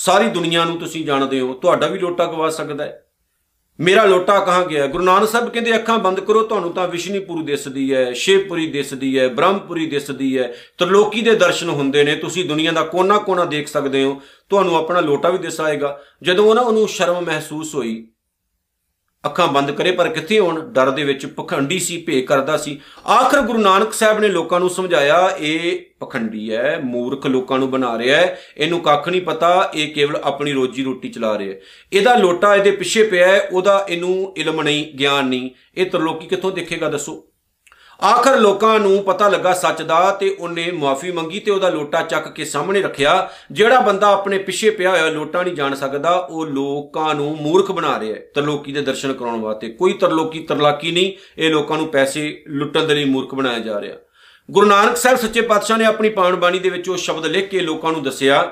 ਸਾਰੀ 0.00 0.28
ਦੁਨੀਆ 0.28 0.64
ਨੂੰ 0.64 0.78
ਤੁਸੀਂ 0.78 1.04
ਜਾਣਦੇ 1.04 1.40
ਹੋ, 1.40 1.54
ਤੁਹਾਡਾ 1.54 1.86
ਵੀ 1.86 1.98
ਲੋਟਾ 1.98 2.26
ਗਵਾ 2.26 2.50
ਸਕਦਾ 2.50 2.84
ਹੈ। 2.84 3.06
ਮੇਰਾ 3.80 4.04
ਲੋਟਾ 4.04 4.38
ਕਹਾਂ 4.38 4.66
ਗਿਆ? 4.66 4.86
ਗੁਰੂ 4.86 5.04
ਨਾਨਕ 5.04 5.28
ਸਾਹਿਬ 5.28 5.48
ਕਹਿੰਦੇ, 5.48 5.76
ਅੱਖਾਂ 5.76 5.98
ਬੰਦ 5.98 6.20
ਕਰੋ, 6.20 6.42
ਤੁਹਾਨੂੰ 6.42 6.72
ਤਾਂ 6.72 6.88
ਵਿਸ਼ਨੀਪੁਰ 6.88 7.42
ਦਿਸਦੀ 7.42 7.94
ਹੈ 7.94 8.12
ਸ਼ਿਵਪੁਰੀ 8.12 8.66
ਦਿਸਦੀ 8.66 9.18
ਹੈ, 9.18 9.28
ਬ੍ਰਹਮਪੁਰੀ 9.28 9.86
ਦਿਸਦੀ 9.86 10.38
ਹੈ। 10.38 10.54
ਤਰਲੋਕੀ 10.78 11.22
ਦੇ 11.22 11.34
ਦਰਸ਼ਨ 11.34 11.68
ਹੁੰਦੇ 11.68 12.04
ਨੇ, 12.04 12.16
ਤੁਸੀਂ 12.16 12.44
ਦੁਨੀਆ 12.44 12.72
ਦਾ 12.72 12.82
ਕੋਨਾ-ਕੋਨਾ 12.82 13.44
ਦੇਖ 13.44 13.68
ਸਕਦੇ 13.68 14.04
ਹੋ, 14.04 14.20
ਤੁਹਾਨੂੰ 14.48 14.76
ਆਪਣਾ 14.76 15.00
ਲੋਟਾ 15.00 15.30
ਵੀ 15.30 15.38
ਦਿਸ 15.38 15.60
ਆਏਗਾ 15.60 16.00
ਜਦੋਂ 16.22 16.54
ਨਾ 16.54 16.60
ਉਹਨੂੰ 16.60 16.88
ਸ਼ਰਮ 16.88 17.24
ਮਹਿਸੂਸ 17.24 17.74
ਹੋਈ 17.74 18.08
ਅੱਖਾਂ 19.26 19.48
ਬੰਦ 19.48 19.70
ਕਰੇ, 19.70 19.90
ਪਰ 19.90 20.08
ਕਿੱਥੇ 20.08 20.38
ਹੋਣ? 20.38 20.72
ਡਰ 20.72 20.90
ਦੇ 20.90 21.04
ਵਿੱਚ 21.04 21.26
ਪਖੰਡੀ 21.26 21.78
ਸੀ 21.78 21.96
ਭੇ 21.96 22.22
ਕਰਦਾ 22.22 22.56
ਸੀ। 22.56 22.80
ਆਖਰ 23.06 23.40
ਗੁਰੂ 23.40 23.58
ਨਾਨਕ 23.58 23.92
ਸਾਹਿਬ 23.92 24.18
ਨੇ 24.18 24.28
ਲੋਕਾਂ 24.28 24.60
ਨੂੰ 24.60 24.70
ਸਮਝਾਇਆ, 24.70 25.36
ਇਹ 25.40 25.80
ਪਖੰਡੀ 26.00 26.52
ਹੈ, 26.52 26.80
ਮੂਰਖ 26.84 27.26
ਲੋਕਾਂ 27.26 27.58
ਨੂੰ 27.58 27.70
ਬਣਾ 27.70 27.98
ਰਿਹਾ 27.98 28.16
ਹੈ। 28.16 28.38
ਇਹਨੂੰ 28.56 28.80
ਕੱਖ 28.80 29.08
ਨਹੀਂ 29.08 29.22
ਪਤਾ, 29.22 29.72
ਇਹ 29.74 29.94
ਕੇਵਲ 29.94 30.20
ਆਪਣੀ 30.24 30.52
ਰੋਜੀ 30.52 30.84
ਰੋਟੀ 30.84 31.08
ਚਲਾ 31.08 31.38
ਰਿਹਾ 31.38 31.54
ਹੈ। 31.54 31.60
ਇਹਦਾ 31.92 32.14
ਲੋਟਾ 32.14 32.56
ਇਹਦੇ 32.56 32.70
ਪਿੱਛੇ 32.70 33.02
ਪਿਆ 33.02 33.28
ਹੈ, 33.28 33.48
ਉਹਦਾ 33.52 33.86
ਇਹਨੂੰ 33.88 34.34
ਇਲਮ 34.36 34.62
ਨਹੀਂ, 34.62 34.94
ਗਿਆਨ 34.94 35.26
ਨਹੀਂ। 35.26 35.50
ਇਹ 35.76 35.86
ਤਰਲੋਕੀ 35.86 36.26
ਕਿੱਥੋਂ 36.26 36.52
ਦੇਖੇਗਾ, 36.52 36.88
ਦੱਸੋ? 36.88 37.27
ਆਖਰ 38.04 38.38
ਲੋਕਾਂ 38.38 38.80
ਨੂੰ 38.80 39.02
ਪਤਾ 39.02 39.28
ਲੱਗਾ 39.28 39.52
ਸੱਚ 39.52 39.82
ਦਾ 39.82 40.10
ਤੇ 40.10 40.36
ਉਹਨੇ 40.40 40.70
ਮਾਫੀ 40.70 41.10
ਮੰਗੀ 41.10 41.40
ਤੇ 41.40 41.50
ਉਹਦਾ 41.50 41.68
ਲੋਟਾ 41.68 42.02
ਚੱਕ 42.02 42.28
ਕੇ 42.28 42.44
ਸਾਹਮਣੇ 42.44 42.82
ਰੱਖਿਆ। 42.82 43.30
ਜਿਹੜਾ 43.52 43.80
ਬੰਦਾ 43.80 44.06
ਆਪਣੇ 44.06 44.38
ਪਿੱਛੇ 44.38 44.70
ਪਿਆ 44.70 44.90
ਹੋਇਆ 44.90 45.06
ਲੋਟਾ 45.06 45.42
ਨਹੀਂ 45.42 45.54
ਜਾਣ 45.54 45.74
ਸਕਦਾ, 45.74 46.10
ਉਹ 46.10 46.46
ਲੋਕਾਂ 46.46 47.14
ਨੂੰ 47.14 47.38
ਮੂਰਖ 47.40 47.72
ਬਣਾ 47.72 48.00
ਰਿਹਾ 48.00 48.14
ਹੈ। 48.14 48.22
ਤਰਲੋਕੀ 48.34 48.72
ਦੇ 48.72 48.80
ਦਰਸ਼ਨ 48.80 49.12
ਕਰਾਉਣ 49.12 49.40
ਵਾਸਤੇ। 49.40 49.68
ਕੋਈ 49.68 49.92
ਤਰਲੋਕੀ, 49.92 50.38
ਤਰਲਾਕੀ 50.38 50.90
ਨਹੀਂ, 50.90 51.12
ਇਹ 51.38 51.50
ਲੋਕਾਂ 51.50 51.76
ਨੂੰ 51.76 51.88
ਪੈਸੇ 51.88 52.44
ਲੁੱਟਣ 52.46 52.82
ਦੇ 52.82 52.94
ਲਈ 52.94 53.04
ਮੂਰਖ 53.04 53.34
ਬਣਾਇਆ 53.34 53.58
ਜਾ 53.58 53.80
ਰਿਹਾ। 53.80 53.96
ਗੁਰੂ 54.50 54.66
ਨਾਨਕ 54.66 54.96
ਸਾਹਿਬ 54.96 55.18
ਸੱਚੇ 55.18 55.40
ਪਾਤਸ਼ਾਹ 55.40 55.78
ਨੇ 55.78 55.84
ਆਪਣੀ 55.84 56.08
ਪਾਵਨ 56.08 56.36
ਬਾਣੀ 56.36 56.58
ਦੇ 56.58 56.70
ਵਿੱਚ 56.70 56.88
ਉਹ 56.88 56.96
ਸ਼ਬਦ 56.96 57.26
ਲਿਖ 57.26 57.48
ਕੇ 57.48 57.60
ਲੋਕਾਂ 57.60 57.92
ਨੂੰ 57.92 58.02
ਦੱਸਿਆ 58.02 58.42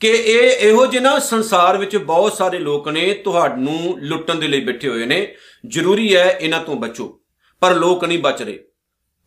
ਕਿ 0.00 0.08
ਇਹ 0.08 0.68
ਇਹੋ 0.68 0.86
ਜਿਹੇ 0.86 1.02
ਨਾ 1.02 1.18
ਸੰਸਾਰ 1.18 1.76
ਵਿੱਚ 1.76 1.96
ਬਹੁਤ 1.96 2.32
ਸਾਰੇ 2.32 2.58
ਲੋਕ 2.58 2.88
ਨੇ, 2.88 3.14
ਤੁਹਾਨੂੰ 3.14 3.96
ਲੁੱਟਣ 3.98 4.34
ਦੇ 4.34 4.48
ਲਈ 4.48 4.60
ਬੈਠੇ 4.60 4.88
ਹੋਏ 4.88 5.06
ਨੇ। 5.06 5.34
ਜ਼ਰੂਰੀ 5.66 6.16
ਹੈ 6.16 6.38
ਇਹਨਾਂ 6.40 6.60
ਤੋਂ 6.60 6.76
ਬਚੋ। 6.76 7.17
ਪਰ 7.62 7.74
ਲੋਕ 7.74 8.04
ਨਹੀਂ 8.04 8.18
ਬਚ 8.18 8.42
ਰਹੇ। 8.42 8.58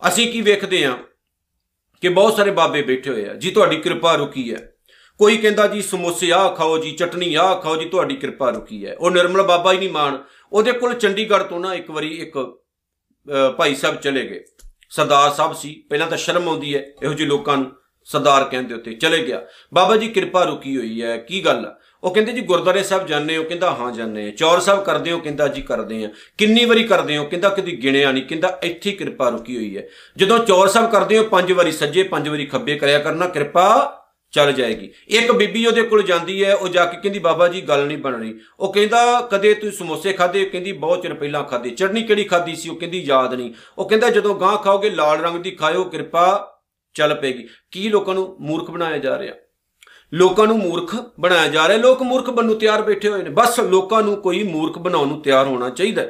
ਅਸੀਂ 0.02 0.32
ਕੀ 0.32 0.42
ਵੇਖਦੇ 0.42 0.86
ਹਾਂ 0.86 0.98
ਕਿ 2.04 2.10
ਬਹੁਤ 2.10 2.36
ਸਾਰੇ 2.36 2.52
ਬਾਬੇ 2.52 2.82
ਬੈਠੇ 2.82 3.10
ਹੋਏ 3.10 3.28
ਆ, 3.30 3.34
ਜੀ, 3.34 3.52
ਤੁਹਾਡੀ 3.52 3.78
ਕਿਰਪਾ 3.78 4.16
ਰੁਕੀ 4.16 4.54
ਹੈ। 4.54 4.68
ਕੋਈ 5.20 5.38
ਕਹਿੰਦਾ, 5.38 5.68
ਜੀ, 5.68 5.82
ਸਮੋਸੇ 5.82 6.32
ਆ 6.32 6.48
ਖਾਓ, 6.50 6.78
ਜੀ, 6.78 6.92
ਚਟਨੀ 6.92 7.34
ਆ 7.36 7.54
ਖਾਓ, 7.56 7.76
ਜੀ, 7.76 7.86
ਤੁਹਾਡੀ 7.86 8.16
ਕਿਰਪਾ 8.16 8.50
ਰੁਕੀ 8.50 8.86
ਹੈ। 8.86 8.96
ਉਹ 8.96 9.12
ਨਿਰਮਲ 9.12 9.44
ਬਾਬਾ 9.44 9.74
ਹੀ 9.74 9.78
ਨਹੀਂ 9.78 9.90
ਮਾਣ। 9.90 10.18
ਉਹਦੇ 10.52 10.72
ਕੋਲ 10.72 10.94
ਚੰਡੀਗੜ੍ਹ 10.94 11.44
ਤੋਂ 11.44 11.60
ਨਾ 11.60 11.74
ਇੱਕ 11.74 11.92
ਵਾਰੀ 11.92 12.10
ਇੱਕ 12.16 12.38
ਭਾਈ 13.58 13.76
ਸਾਹਿਬ 13.76 13.96
ਚਲੇ 13.96 14.28
ਗਏ। 14.30 14.44
ਸਰਦਾਰ 14.90 15.32
ਸਾਹਿਬ 15.32 15.54
ਸੀ, 15.54 15.74
ਪਹਿਲਾਂ 15.90 16.08
ਤਾਂ 16.08 16.18
ਸ਼ਰਮ 16.18 16.50
ਆਉਂਦੀ 16.50 16.76
ਹੈ, 16.76 16.80
ਇਹੋ 17.04 17.14
ਜਿਹੇ 17.14 17.28
ਲੋਕਾਂ 17.30 17.58
ਨੂੰ 17.58 17.72
ਸਰਦਾਰ 18.08 18.44
ਕਹਿੰਦੇ 18.44 18.76
ਉੱਤੇ 18.76 18.94
ਚਲੇ 18.94 19.24
ਗਿਆ। 19.26 19.42
ਬਾਬਾ 19.74 19.98
ਜੀ, 19.98 20.08
ਕਿਰਪਾ 20.08 20.44
ਰੁਕੀ 20.44 20.78
ਹੋਈ 20.78 21.02
ਹੈ, 21.02 21.18
ਕੀ 21.18 21.46
ਗੱਲ 21.46 21.66
ਆ? 21.66 21.78
ਉਹ 22.04 22.14
ਕਹਿੰਦੇ 22.14 22.32
ਜੀ 22.32 22.42
ਗੁਰਦੁਆਰੇ 22.42 22.84
ਸਾਹਿਬ 22.84 23.06
ਜਾਂਦੇ 23.06 23.38
ਹੋ, 23.38 23.44
ਕਹਿੰਦਾ 23.44 23.72
ਹਾਂ 23.72 23.92
ਜਾਂਦੇ 23.92 24.28
ਆ 24.28 24.32
ਚੌਰ 24.32 24.60
ਸਾਹਿਬ 24.60 24.84
ਕਰਦੇ 24.84 25.12
ਹੋ, 25.12 25.20
ਕਹਿੰਦਾ 25.20 25.48
ਜੀ 25.48 25.62
ਕਰਦੇ 25.62 26.06
ਆ 26.06 26.10
ਕਿੰਨੀ 26.38 26.66
ਵਾਰੀ 26.66 26.84
ਕਰਦੇ 26.84 27.18
ਹੋ, 27.18 27.26
ਕਹਿੰਦਾ 27.26 27.50
ਕਦੀ 27.50 27.84
ਗਿਣਿਆ 27.84 28.12
ਨਹੀਂ, 28.12 28.24
ਕਹਿੰਦਾ 28.24 28.60
ਇੱਥੇ 28.64 28.92
ਕਿਰਪਾ 28.92 29.30
ਰੁਕੀ 29.30 29.58
ਹੋਈ 29.58 29.78
ਹੈ। 29.78 29.88
ਜਦੋਂ 30.18 30.40
ਚੌਰ 30.40 30.68
ਸਾਹਿਬ 30.68 30.92
ਕਰਦੇ 30.92 31.18
ਹੋ, 31.18 31.24
ਪੰਜ 31.24 31.52
ਵਾਰੀ 31.52 31.72
ਸੱਜੇ, 31.72 32.04
ਪੰਜ 32.04 32.30
ਵਾਰੀ 32.30 32.46
ਖੱਬੇ 32.46 32.76
ਕਰਿਆ 32.76 33.00
ਕਰਨਾ, 33.00 33.28
ਕਿਰਪਾ 33.28 33.98
ਚੱਲ 34.32 34.52
ਜਾਏਗੀ। 34.52 34.92
ਇੱਕ 35.08 35.32
ਬੀਬੀ 35.32 35.66
ਉਹਦੇ 35.66 35.82
ਕੋਲ 35.82 36.04
ਜਾਂਦੀ 36.04 36.44
ਹੈ, 36.44 36.56
ਉਹ 36.56 36.68
ਜਾ 36.68 36.86
ਕੇ 36.86 36.98
ਕਹਿੰਦੀ, 36.98 37.20
ਬਾਬਾ 37.20 37.48
ਜੀ, 37.48 37.62
ਗੱਲ 37.62 37.86
ਨਹੀਂ 37.86 37.98
ਬਣ 37.98 38.20
ਰਹੀ 38.20 38.40
ਉਹ 38.60 38.74
ਕਹਿੰਦਾ, 38.74 39.22
ਕਦੇ 39.22 39.54
ਤੂੰ 39.54 39.72
ਸਮੋਸੇ 39.72 40.14
ਖਾਦੇ 40.14 40.46
ਕਹਿੰਦੀ, 40.46 40.72
ਬਹੁਤ 40.72 41.02
ਚਿਰ 41.02 41.14
ਪਹਿਲਾਂ 41.14 41.44
ਖਾਦੇ 41.44 41.70
ਚਟਨੀ 41.70 42.04
ਕਿਹੜੀ 42.04 42.24
ਖਾਦੀ 42.24 42.56
ਸੀ? 42.56 42.70
ਉਹ 42.70 42.76
ਕਹਿੰਦੀ, 42.76 43.00
ਯਾਦ 43.00 43.34
ਨਹੀਂ। 43.34 43.54
ਉਹ 43.78 43.90
ਕਹਿੰਦਾ, 43.90 44.10
ਜਦੋਂ 44.10 44.36
ਗਾਂ 44.36 44.58
ਖਾਓਗੇ, 44.58 44.90
ਲਾਲ 44.90 45.20
ਰੰਗ 45.20 45.42
ਦੀ 45.42 45.52
ਖਾਇਓ, 45.52 45.84
ਕਿਰਪਾ 45.84 46.48
ਚੱਲ 46.94 47.16
ਪਏਗੀ। 47.16 47.48
ਕੀ 47.72 47.90
ਲੋਕਾਂ 47.90 48.16
ਨੂੰ 48.16 48.38
ਮੂਰਖ 48.40 48.72
ਬਣਾਇਆ 48.72 48.98
ਜਾ 48.98 49.20
ਰਿਹਾ? 49.20 49.34
ਲੋਕਾਂ 50.14 50.48
ਨੂੰ 50.48 50.58
ਮੂਰਖ 50.60 50.96
ਬਣਾਇਆ 51.20 51.48
ਜਾ 51.48 51.68
ਰਿਹਾ। 51.68 51.78
ਲੋਕ 51.78 52.02
ਮੂਰਖ 52.02 52.30
ਬਣਨ 52.30 52.46
ਨੂੰ 52.46 52.58
ਤਿਆਰ 52.60 52.82
ਬੈਠੇ 52.82 53.10
ਹੋਏ 53.10 53.24
ਨੇ। 53.24 53.30
ਬਸ 53.30 53.60
ਲੋਕਾਂ 53.60 54.02
ਨੂੰ 54.04 54.16
ਕੋਈ 54.16 54.44
ਮੂਰਖ 54.44 54.78
ਬਣਾਉਣ 54.78 55.08
ਨੂੰ 55.08 55.22
ਤਿਆਰ 55.22 55.46
ਹੋਣਾ 55.46 55.70
ਚਾਹੀਦਾ 55.70 56.04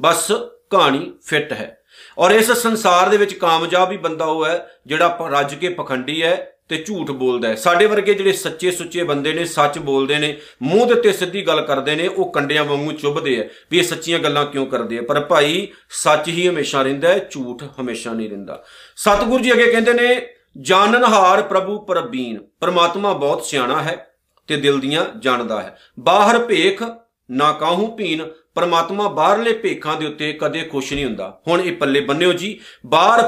ਬਸ 0.00 0.30
ਕਹਾਣੀ 0.70 1.12
ਫਿੱਟ 1.26 1.52
ਹੈ। 1.52 1.76
ਔਰ 2.18 2.30
ਇਸ 2.30 2.52
ਸੰਸਾਰ 2.52 3.08
ਦੇ 3.08 3.16
ਵਿੱਚ 3.16 3.34
ਕਾਮਯਾਬ 3.34 3.92
ਹੀ 3.92 3.96
ਬੰਦਾ 3.96 4.24
ਉਹ 4.24 4.46
ਹੈ 4.46 4.70
ਜਿਹੜਾ 4.86 5.28
ਰੱਜ 5.30 5.54
ਕੇ 5.54 5.68
ਪਖੰਡੀ 5.68 6.22
ਹੈ 6.22 6.52
ਤੇ 6.68 6.76
ਝੂਠ 6.76 7.10
ਬੋਲਦਾ 7.10 7.48
ਹੈ। 7.48 7.54
ਸਾਡੇ 7.54 7.86
ਵਰਗੇ 7.86 8.14
ਜਿਹੜੇ 8.14 8.32
ਸੱਚੇ 8.32 8.70
ਸੁੱਚੇ 8.70 9.02
ਬੰਦੇ 9.02 9.32
ਨੇ, 9.32 9.44
ਸੱਚ 9.44 9.78
ਬੋਲਦੇ 9.78 10.18
ਨੇ, 10.18 10.36
ਮੂੰਹ 10.62 10.86
ਦੇ 10.86 10.94
ਉੱਤੇ 10.94 11.12
ਸਿੱਧੀ 11.12 11.46
ਗੱਲ 11.46 11.60
ਕਰਦੇ 11.60 11.94
ਨੇ, 11.94 12.06
ਉਹ 12.08 12.32
ਕੰਡਿਆਂ 12.32 12.64
ਵਾਂਗੂ 12.64 12.92
ਚੁੱਭਦੇ 12.92 13.40
ਆ 13.40 13.44
ਵੀ 13.70 13.78
ਇਹ 13.78 13.82
ਸੱਚੀਆਂ 13.82 14.18
ਗੱਲਾਂ 14.18 14.46
ਕਿਉਂ 14.46 14.66
ਕਰਦੇ 14.66 14.98
ਆ 14.98 15.02
ਪਰ 15.02 15.20
ਭਾਈ, 15.20 15.68
ਸੱਚ 15.90 16.28
ਹੀ 16.28 16.48
ਹਮੇਸ਼ਾ 16.48 16.82
ਰਹਿੰਦਾ 16.82 17.08
ਹੈ, 17.08 17.28
ਝੂਠ 17.30 17.64
ਹਮੇਸ਼ਾ 17.80 18.12
ਨਹੀਂ 18.12 18.28
ਰਹਿੰਦਾ। 18.28 18.62
ਸਤਿਗੁਰੂ 18.96 19.44
ਜੀ 19.44 19.52
ਅੱਗੇ 19.52 19.66
ਕਹਿੰਦੇ 19.66 19.92
ਨੇ 19.92 20.34
ਜਾਣਨਹਾਰ 20.58 21.42
ਪ੍ਰਭੂ 21.42 21.78
ਪਰਬੀਨ, 21.78 22.38
ਪਰਮਾਤਮਾ 22.60 23.12
ਬਹੁਤ 23.12 23.44
ਸਿਆਣਾ 23.44 23.82
ਹੈ 23.82 24.10
ਤੇ 24.46 24.56
ਦਿਲ 24.56 24.78
ਦੀਆਂ 24.80 25.04
ਜਾਣਦਾ 25.18 25.62
ਹੈ। 25.62 25.76
ਬਾਹਰ 26.00 26.38
ਭੇਖ 26.38 26.82
ਨਾ 27.30 27.52
ਕਾਹੂ 27.52 27.86
ਭੀਨ, 27.96 28.32
ਪਰਮਾਤਮਾ 28.54 29.08
ਬਾਹਰਲੇ 29.08 29.52
ਭੇਖਾਂ 29.52 29.96
ਦੇ 29.96 30.06
ਉੱਤੇ 30.06 30.32
ਕਦੇ 30.32 30.62
ਖੁਸ਼ 30.62 30.92
ਨਹੀਂ 30.92 31.04
ਹੁੰਦਾ। 31.04 31.40
ਹੁਣ 31.48 31.60
ਇਹ 31.60 31.76
ਪੱਲੇ 31.76 32.00
ਬੰਨਿਓ 32.00 32.32
ਜੀ, 32.32 32.60
ਬਾਹਰ 32.86 33.22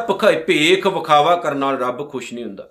ਭੇਖ 0.47 0.87
ਵਿਖਾਵਾ 0.87 1.37
ਕਰਨ 1.37 1.57
ਨਾਲ 1.57 1.79
ਰੱਬ 1.79 2.11
ਖੁਸ਼ 2.11 2.35
ਨਹੀਂ 2.35 2.45
ਹੁੰਦਾ। 2.45 2.69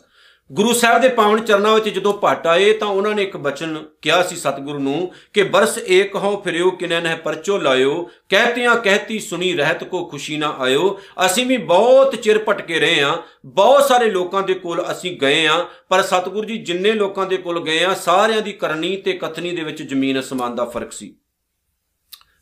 ਗੁਰੂ 0.51 0.73
ਸਾਹਿਬ 0.73 1.01
ਦੇ 1.01 1.09
ਪਾਵਨ 1.09 1.45
ਚਰਨਾਂ 1.45 1.75
ਵਿੱਚ 1.75 1.89
ਜਦੋਂ 1.89 2.13
ਭੱਟ 2.13 2.47
ਆਏ 2.47 2.73
ਤਾਂ 2.73 2.87
ਉਹਨਾਂ 2.87 3.15
ਨੇ 3.15 3.23
ਇੱਕ 3.23 3.37
ਬਚਨ 3.37 3.85
ਕਿਹਾ 4.01 4.23
ਸੀ 4.23 4.35
ਸਤਿਗੁਰੂ 4.35 4.79
ਨੂੰ 4.79 5.13
ਕਿ 5.33 5.43
ਬਰਸ 5.43 5.79
ਏਕ 5.87 6.15
ਹਉ 6.15 6.41
ਫਿਰਿਓ, 6.41 6.71
ਕਿਨੈ 6.71 7.01
ਨਹਿ 7.01 7.15
ਪਰਚੋ 7.15 7.57
ਲਾਇਓ। 7.57 8.09
ਕਹਤਿਆਂ 8.29 8.75
ਕਹਤੀ 8.75 9.19
ਸੁਣੀ 9.19 9.53
ਰਹਿਤ 9.53 9.83
ਕੋ 9.83 10.05
ਖੁਸ਼ੀ 10.05 10.37
ਨਾ 10.37 10.55
ਆਇਓ। 10.59 11.01
ਅਸੀਂ 11.25 11.45
ਵੀ 11.45 11.57
ਬਹੁਤ 11.57 12.15
ਚਿਰ 12.15 12.43
ਭਟਕੇ 12.49 12.79
ਰਹੇ 12.79 13.01
ਆ 13.01 13.23
ਬਹੁਤ 13.45 13.83
ਸਾਰੇ 13.83 14.11
ਲੋਕਾਂ 14.11 14.43
ਦੇ 14.43 14.53
ਕੋਲ 14.53 14.85
ਅਸੀਂ 14.91 15.19
ਗਏ 15.19 15.47
ਆ 15.47 15.67
ਪਰ 15.89 16.01
ਸਤਿਗੁਰੂ 16.01 16.47
ਜੀ, 16.47 16.57
ਜਿੰਨੇ 16.57 16.91
ਲੋਕਾਂ 16.91 17.25
ਦੇ 17.25 17.37
ਕੋਲ 17.37 17.63
ਗਏ 17.63 17.83
ਆ 17.83 17.93
ਸਾਰਿਆਂ 17.93 18.41
ਦੀ 18.41 18.53
ਕਰਨੀ 18.53 18.97
ਤੇ 18.97 19.13
ਕਥਨੀ 19.13 19.55
ਦੇ 19.55 19.63
ਵਿੱਚ 19.63 19.83
ਜ਼ਮੀਨ 19.83 20.19
ਅਸਮਾਨ 20.19 20.55
ਦਾ 20.55 20.65
ਫ਼ਰਕ 20.65 20.91
ਸੀ। 20.91 21.15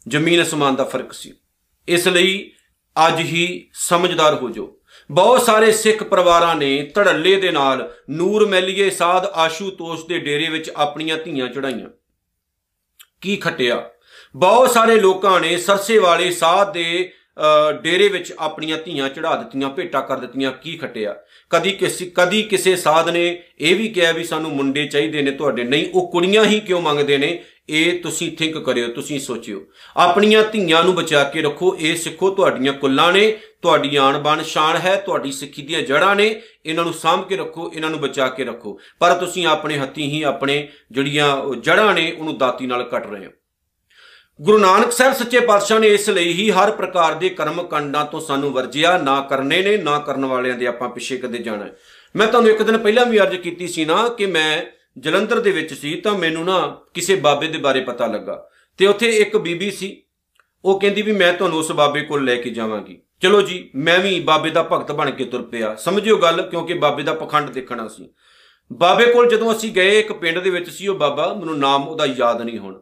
ਜ਼ਮੀਨ 0.07 0.41
ਅਸਮਾਨ 0.41 0.75
ਦਾ 0.75 0.83
ਫ਼ਰਕ 0.83 1.13
ਸੀ। 1.13 1.33
ਇਸ 1.87 2.07
ਲਈ 2.07 2.51
ਅੱਜ 3.07 3.19
ਹੀ 3.19 3.69
ਸਮਝਦਾਰ 3.73 4.35
ਹੋ 4.35 4.49
ਜਾਓ। 4.49 4.78
ਬਹੁਤ 5.11 5.41
ਸਾਰੇ 5.41 5.71
ਸਿੱਖ 5.71 6.03
ਪਰਿਵਾਰਾਂ 6.03 6.55
ਨੇ 6.55 6.91
ਧੜੱਲੇ 6.95 7.35
ਦੇ 7.35 7.51
ਨਾਲ 7.51 7.91
ਨੂਰ 8.09 8.45
ਮੈਲੀਏ 8.47 8.89
ਸਾਧ 8.89 9.25
ਆਸ਼ੂਤੋਸ਼ 9.25 10.05
ਦੇ 10.05 10.19
ਡੇਰੇ 10.19 10.49
ਵਿੱਚ 10.49 10.71
ਆਪਣੀਆਂ 10.75 11.17
ਧੀਆਂ 11.17 11.47
ਚੜਾਈਆਂ 11.47 11.89
ਕੀ 13.21 13.35
ਖਟਿਆ? 13.35 13.89
ਬਹੁਤ 14.35 14.71
ਸਾਰੇ 14.71 14.99
ਲੋਕਾਂ 14.99 15.41
ਨੇ 15.41 15.57
ਸਰਸੇ 15.57 15.97
ਵਾਲੇ 15.97 16.31
ਸਾਧ 16.31 16.73
ਦੇ 16.73 17.11
ਡੇਰੇ 17.81 18.07
ਵਿੱਚ 18.07 18.33
ਆਪਣੀਆਂ 18.39 18.77
ਧੀਆਂ 18.77 19.09
ਚੜਾ 19.09 19.35
ਦਿੱਤੀਆਂ, 19.35 19.69
ਭੇਟਾ 19.69 20.01
ਕਰ 20.01 20.17
ਦਿੱਤੀਆਂ। 20.17 20.51
ਕੀ 20.51 20.77
ਖਟਿਆ? 20.77 21.15
ਕਦੀ 21.49 21.71
ਕਿਸੇ 21.71 22.11
ਕਦੀ 22.15 22.41
ਕਿਸੇ 22.43 22.75
ਸਾਧ 22.75 23.09
ਨੇ 23.09 23.43
ਇਹ 23.59 23.75
ਵੀ 23.75 23.87
ਕਿਹਾ 23.87 24.11
ਵੀ 24.11 24.23
ਸਾਨੂੰ 24.23 24.51
ਮੁੰਡੇ 24.51 24.85
ਚਾਹੀਦੇ 24.85 25.21
ਨੇ, 25.21 25.31
ਤੁਹਾਡੇ 25.31 25.63
ਨਹੀਂ। 25.63 25.85
ਉਹ 25.93 26.11
ਕੁੜੀਆਂ 26.11 26.45
ਹੀ 26.45 26.59
ਕਿਉਂ 26.59 26.81
ਮੰਗਦੇ 26.81 27.17
ਨੇ? 27.17 27.43
ਇਹ 27.69 27.99
ਤੁਸੀਂ 27.99 28.37
ਥਿੰਕ 28.37 28.57
ਕਰਿਓ, 28.57 28.87
ਤੁਸੀਂ 28.87 29.19
ਸੋਚਿਓ। 29.19 29.65
ਆਪਣੀਆਂ 29.97 30.43
ਧੀਆਂ 30.43 30.83
ਨੂੰ 30.83 30.95
ਬਚਾ 30.95 31.23
ਕੇ 31.23 31.41
ਰੱਖੋ, 31.41 31.77
ਇਹ 31.79 31.95
ਸਿੱਖੋ, 31.95 32.29
ਤੁਹਾਡੀਆਂ 32.29 32.73
ਕੁੱਲਾਂ 32.73 33.13
ਨੇ, 33.13 33.37
ਤੁਹਾਡੀ 33.61 33.95
ਆਣ 33.95 34.17
ਬਣ 34.17 34.43
ਸ਼ਾਨ 34.43 34.77
ਹੈ, 34.77 34.95
ਤੁਹਾਡੀ 34.95 35.31
ਸਿੱਖੀ 35.31 35.61
ਦੀਆਂ 35.61 35.81
ਜੜਾਂ 35.81 36.15
ਨੇ, 36.15 36.41
ਇਹਨਾਂ 36.65 36.83
ਨੂੰ 36.83 36.93
ਸਾਂਭ 36.93 37.27
ਕੇ 37.27 37.37
ਰੱਖੋ, 37.37 37.71
ਇਹਨਾਂ 37.75 37.89
ਨੂੰ 37.89 37.99
ਬਚਾ 37.99 38.27
ਕੇ 38.27 38.43
ਰੱਖੋ। 38.43 38.79
ਪਰ 38.99 39.13
ਤੁਸੀਂ 39.13 39.47
ਆਪਣੇ 39.47 39.77
ਹੱਥੀਂ 39.77 40.09
ਹੀ 40.09 40.23
ਆਪਣੇ 40.23 40.67
ਜਿਹੜੀਆਂ 40.91 41.55
ਜੜਾਂ 41.59 41.93
ਨੇ, 41.93 42.15
ਉਹਨੂੰ 42.19 42.37
ਦਾਤੀ 42.37 42.65
ਨਾਲ 42.65 42.83
ਕੱਟ 42.83 43.07
ਰਹੇ 43.07 43.25
ਹੋ। 43.25 43.31
ਗੁਰੂ 44.41 44.57
ਨਾਨਕ 44.57 44.91
ਸਾਹਿਬ 44.91 45.13
ਸੱਚੇ 45.13 45.39
ਪਾਤਸ਼ਾਹ 45.39 45.79
ਨੇ 45.79 45.87
ਇਸ 45.87 46.09
ਲਈ 46.09 46.33
ਹੀ 46.33 46.51
ਹਰ 46.51 46.71
ਪ੍ਰਕਾਰ 46.71 47.13
ਦੇ 47.13 47.29
ਕਰਮ 47.29 47.63
ਕੰਡਾਂ 47.63 48.05
ਤੋਂ 48.05 48.21
ਸਾਨੂੰ 48.21 48.51
ਵਰਜਿਆ, 48.51 48.97
ਨਾ 48.97 49.21
ਕਰਨੇ 49.21 49.61
ਨੇ, 49.61 49.77
ਨਾ 49.77 49.99
ਕਰਨ 49.99 50.25
ਵਾਲਿਆਂ 50.25 50.55
ਦੇ 50.55 50.67
ਆਪਾਂ 50.67 50.89
ਪਿੱਛੇ 50.89 51.17
ਕਦੇ 51.17 51.37
ਜਾਣਾ। 51.37 51.65
ਮੈਂ 52.15 52.27
ਤੁਹਾਨੂੰ 52.27 52.51
ਇੱਕ 52.51 52.61
ਦਿਨ 52.61 52.77
ਪਹਿਲਾਂ 52.77 53.05
ਵੀ 53.05 53.19
ਅਰਜ਼ 53.19 53.35
ਕੀਤੀ 53.35 53.67
ਸੀ 53.67 53.85
ਨਾ 53.85 54.07
ਕਿ 54.09 54.25
ਮੈਂ 54.25 54.78
ਜਲੰਧਰ 54.97 55.39
ਦੇ 55.39 55.51
ਵਿੱਚ 55.51 55.73
ਸੀ 55.73 55.95
ਤਾਂ 55.95 56.17
ਮੈਨੂੰ 56.17 56.45
ਨਾ 56.45 56.81
ਕਿਸੇ 56.93 57.15
ਬਾਬੇ 57.15 57.47
ਦੇ 57.47 57.57
ਬਾਰੇ 57.57 57.81
ਪਤਾ 57.81 58.07
ਲੱਗਾ। 58.07 58.49
ਤੇ 58.77 58.87
ਉੱਥੇ 58.87 59.09
ਇੱਕ 59.09 59.37
ਬੀਬੀ 59.37 59.71
ਸੀ। 59.71 60.03
ਉਹ 60.65 60.79
ਕਹਿੰਦੀ 60.79 61.01
ਵੀ 61.01 61.11
ਮੈਂ 61.11 61.33
ਤੁਹਾਨੂੰ 61.33 61.59
ਉਸ 61.59 61.71
ਬਾਬੇ 61.71 62.01
ਕੋਲ 62.01 62.23
ਲੈ 62.23 62.35
ਕੇ 62.35 62.49
ਜਾਵਾਂਗੀ। 62.49 63.01
ਚਲੋ 63.21 63.41
ਜੀ, 63.41 63.69
ਮੈਂ 63.75 63.99
ਵੀ 63.99 64.19
ਬਾਬੇ 64.19 64.49
ਦਾ 64.49 64.63
ਭਗਤ 64.63 64.91
ਬਣ 64.91 65.11
ਕੇ 65.11 65.25
ਤੁਰ 65.25 65.41
ਪਿਆ। 65.41 65.75
ਸਮਝਿਓ 65.75 66.17
ਗੱਲ, 66.17 66.41
ਕਿਉਂਕਿ 66.41 66.73
ਬਾਬੇ 66.73 67.03
ਦਾ 67.03 67.13
ਪਖੰਡ 67.13 67.49
ਦੇਖਣਾ 67.49 67.87
ਸੀ। 67.87 68.09
ਬਾਬੇ 68.73 69.05
ਕੋਲ 69.05 69.29
ਜਦੋਂ 69.29 69.53
ਅਸੀਂ 69.53 69.71
ਗਏ, 69.71 69.99
ਇੱਕ 69.99 70.13
ਪਿੰਡ 70.13 70.39
ਦੇ 70.39 70.49
ਵਿੱਚ 70.49 70.69
ਸੀ 70.69 70.87
ਉਹ 70.87 70.95
ਬਾਬਾ, 70.95 71.33
ਮੈਨੂੰ 71.33 71.59
ਨਾਮ 71.59 71.87
ਉਹਦਾ 71.87 72.05
ਯਾਦ 72.05 72.41
ਨਹੀਂ 72.41 72.59
ਹੁਣ। 72.59 72.81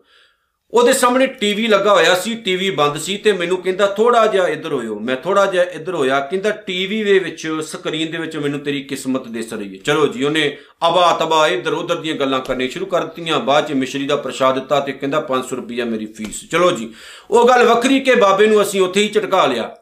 ਉਹਦੇ 0.71 0.93
ਸਾਹਮਣੇ 0.93 1.27
ਟੀਵੀ 1.27 1.67
ਲੱਗਾ 1.67 1.93
ਹੋਇਆ 1.93 2.15
ਸੀ, 2.15 2.36
ਟੀਵੀ 2.36 2.69
ਬੰਦ 2.69 2.97
ਸੀ 2.97 3.17
ਤੇ 3.17 3.31
ਮੈਨੂੰ 3.31 3.57
ਕਹਿੰਦਾ 3.57 3.88
ਥੋੜਾ 3.88 4.27
ਜਿਹਾ 4.27 4.47
ਇੱਧਰ 4.47 4.74
ਹੋਇਓ। 4.74 5.00
ਮੈਂ 5.00 5.15
ਥੋੜਾ 5.15 5.45
ਜਿਹਾ 5.45 5.63
ਇੱਧਰ 5.63 5.95
ਹੋਇਆ, 5.95 6.19
ਕਹਿੰਦਾ 6.19 6.51
ਟੀਵੀ 6.51 7.03
ਦੇ 7.03 7.19
ਵਿੱਚ 7.19 7.47
ਸਕਰੀਨ 7.63 8.12
ਦੇ 8.12 8.17
ਵਿੱਚ 8.17 8.38
ਮੈਨੂੰ 8.38 8.59
ਤੇਰੀ 8.59 8.83
ਕਿਸਮਤ 8.83 9.27
ਦਿਸ 9.27 9.53
ਰਹੀ 9.53 9.77
ਹੈ। 9.77 9.81
ਚਲੋ 9.83 10.07
ਜੀ, 10.07 10.24
ਉਹਨੇ 10.24 10.57
ਅਬਾ 10.88 11.17
ਤਬਾ 11.19 11.47
ਇੱਧਰ 11.47 11.74
ਉੱਧਰ 11.74 11.95
ਦੀਆਂ 11.95 12.15
ਗੱਲਾਂ 12.15 12.39
ਕਰਨੀਆਂ 12.39 12.69
ਸ਼ੁਰੂ 12.69 12.86
ਕਰ 12.86 13.01
ਦਿੱਤੀਆਂ। 13.01 13.39
ਬਾਅਦ 13.39 13.67
ਚ 13.67 13.71
ਮਿਸ਼ਰੀ 13.71 14.07
ਦਾ 14.07 14.15
ਪ੍ਰਸ਼ਾਦ 14.15 14.55
ਦਿੱਤਾ 14.55 14.79
ਤੇ 14.79 14.91
ਕਹਿੰਦਾ 14.91 15.19
500 15.19 15.55
ਰੁਪਈਆ 15.55 15.86
ਮੇਰੀ 15.86 16.05
ਫੀਸ। 16.05 16.50
ਚਲੋ 16.51 16.71
ਜੀ, 16.71 16.93
ਉਹ 17.31 17.47
ਗੱਲ 17.47 17.65
ਵੱਖਰੀ 17.65 18.00
ਕਿ 18.00 18.15
ਬਾਬੇ 18.15 18.47
ਨੂੰ 18.47 18.62
ਅਸੀਂ 18.62 18.81
ਉੱਥੇ 18.81 19.03
ਹੀ 19.03 19.09
ਝਟਕਾ 19.09 19.45
ਲਿਆ। 19.45 19.75